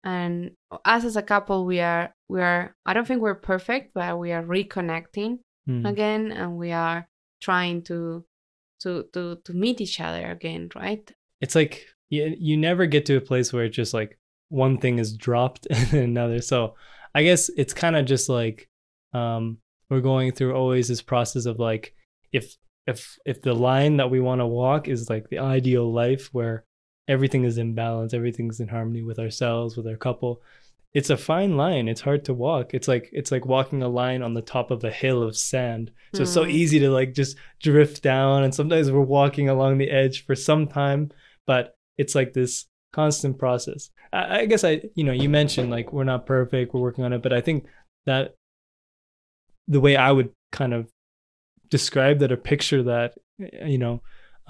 [0.04, 0.52] and
[0.86, 4.32] us as a couple we are we are i don't think we're perfect but we
[4.32, 5.89] are reconnecting Mm.
[5.89, 7.08] again and we are
[7.41, 8.24] trying to
[8.82, 13.18] to to to meet each other again right It's like you, you never get to
[13.18, 14.20] a place where it's just like
[14.50, 16.39] one thing is dropped and another.
[16.41, 16.76] So
[17.16, 18.70] I guess it's kind of just like
[19.14, 19.58] um,
[19.89, 21.96] we're going through always this process of like
[22.32, 22.56] if
[22.88, 26.66] if if the line that we want to walk is like the ideal life where
[27.08, 30.42] everything is in balance, everything's in harmony with ourselves, with our couple.
[30.94, 31.90] It's a fine line.
[31.90, 32.74] It's hard to walk.
[32.74, 35.92] It's like it's like walking a line on the top of a hill of sand.
[36.14, 36.52] So it's so Mm.
[36.52, 40.68] easy to like just drift down and sometimes we're walking along the edge for some
[40.68, 41.12] time,
[41.46, 43.90] but it's like this constant process.
[44.14, 47.12] I, I guess I you know, you mentioned like we're not perfect, we're working on
[47.14, 47.66] it, but I think
[48.06, 48.36] that
[49.68, 50.88] the way I would kind of
[51.78, 53.10] describe that or picture that
[53.74, 53.96] you know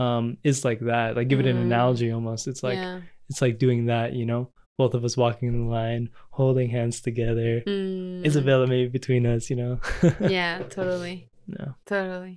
[0.06, 1.66] um is like that like give it an Mm.
[1.70, 3.00] analogy almost it's like yeah
[3.30, 4.42] it's like doing that you know
[4.82, 6.04] both of us walking in the line
[6.40, 8.26] holding hands together Mm.
[8.30, 9.74] isabella maybe between us you know
[10.38, 11.18] yeah totally
[11.48, 12.36] no Totally.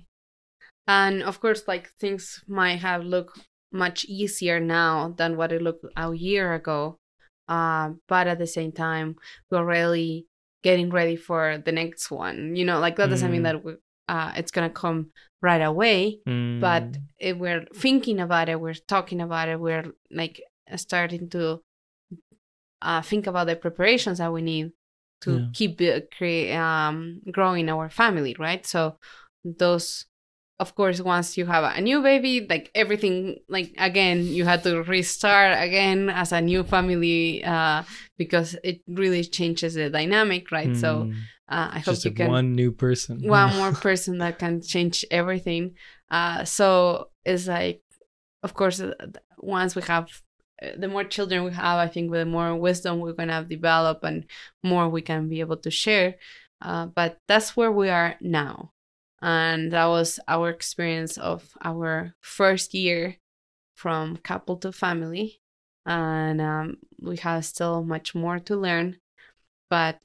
[0.87, 3.37] And of course, like things might have looked
[3.71, 6.97] much easier now than what it looked a year ago.
[7.47, 9.15] Uh, but at the same time,
[9.49, 10.25] we're really
[10.63, 12.55] getting ready for the next one.
[12.55, 13.49] You know, like that doesn't mean Mm.
[13.49, 13.71] that we,
[14.09, 16.19] uh, it's gonna come right away.
[16.59, 20.41] But Mm, if we're thinking about it, we're talking about it, we're like
[20.75, 21.61] starting to
[22.81, 24.71] uh, think about the preparations that we need
[25.21, 25.45] to Yeah.
[25.53, 28.65] keep uh, crea- um, growing our family, right?
[28.65, 28.97] So
[29.43, 30.05] those,
[30.59, 34.83] of course, once you have a new baby, like everything, like again, you had to
[34.83, 37.83] restart again as a new family uh,
[38.17, 40.75] because it really changes the dynamic, right?
[40.75, 41.11] So mm,
[41.49, 45.75] uh, I hope you can one new person one more person that can change everything.
[46.11, 47.81] Uh, so it's like,
[48.43, 48.93] of course, uh,
[49.39, 50.09] once we have,
[50.61, 54.25] uh, the more children we have, I think the more wisdom we're gonna develop and
[54.63, 56.15] more we can be able to share.
[56.61, 58.73] uh, but that's where we are now
[59.21, 63.17] and that was our experience of our first year
[63.75, 65.41] from couple to family.
[65.85, 68.97] And um, we have still much more to learn
[69.69, 69.99] but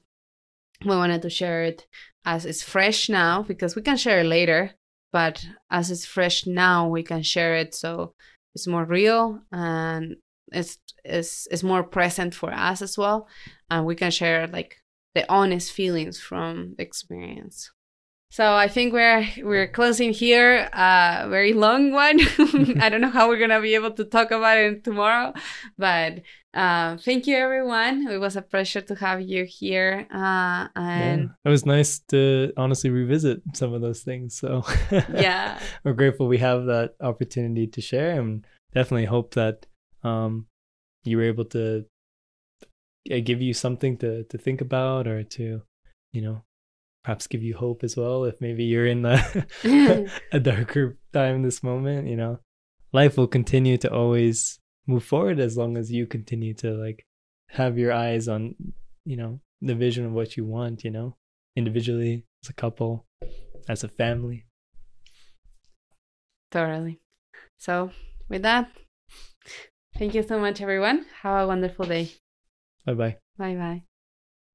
[0.83, 1.87] we wanted to share it
[2.25, 4.71] as it's fresh now because we can share it later
[5.11, 8.13] but as it's fresh now we can share it so
[8.53, 10.15] it's more real and
[10.51, 13.27] it's it's, it's more present for us as well.
[13.69, 14.77] And we can share like
[15.13, 17.71] the honest feelings from the experience
[18.31, 22.19] so I think we're we're closing here a very long one.
[22.81, 25.33] I don't know how we're gonna be able to talk about it tomorrow,
[25.77, 26.21] but
[26.53, 28.07] uh, thank you everyone.
[28.07, 31.27] It was a pleasure to have you here, uh, and yeah.
[31.45, 34.35] it was nice to honestly revisit some of those things.
[34.37, 39.65] So yeah, we're grateful we have that opportunity to share, and definitely hope that
[40.03, 40.47] um,
[41.03, 41.85] you were able to
[43.05, 45.61] give you something to to think about or to
[46.11, 46.43] you know
[47.05, 49.45] perhaps give you hope as well if maybe you're in a,
[50.31, 52.39] a darker time in this moment you know?
[52.93, 57.05] Life will continue to always move forward as long as you continue to like
[57.49, 58.55] have your eyes on
[59.05, 61.15] you know the vision of what you want you know
[61.55, 63.05] individually as a couple
[63.69, 64.45] as a family.
[66.51, 67.01] Thoroughly
[67.57, 67.91] so
[68.29, 68.71] with that
[69.97, 71.05] thank you so much everyone.
[71.21, 72.11] Have a wonderful day.
[72.85, 73.94] Bye bye bye bye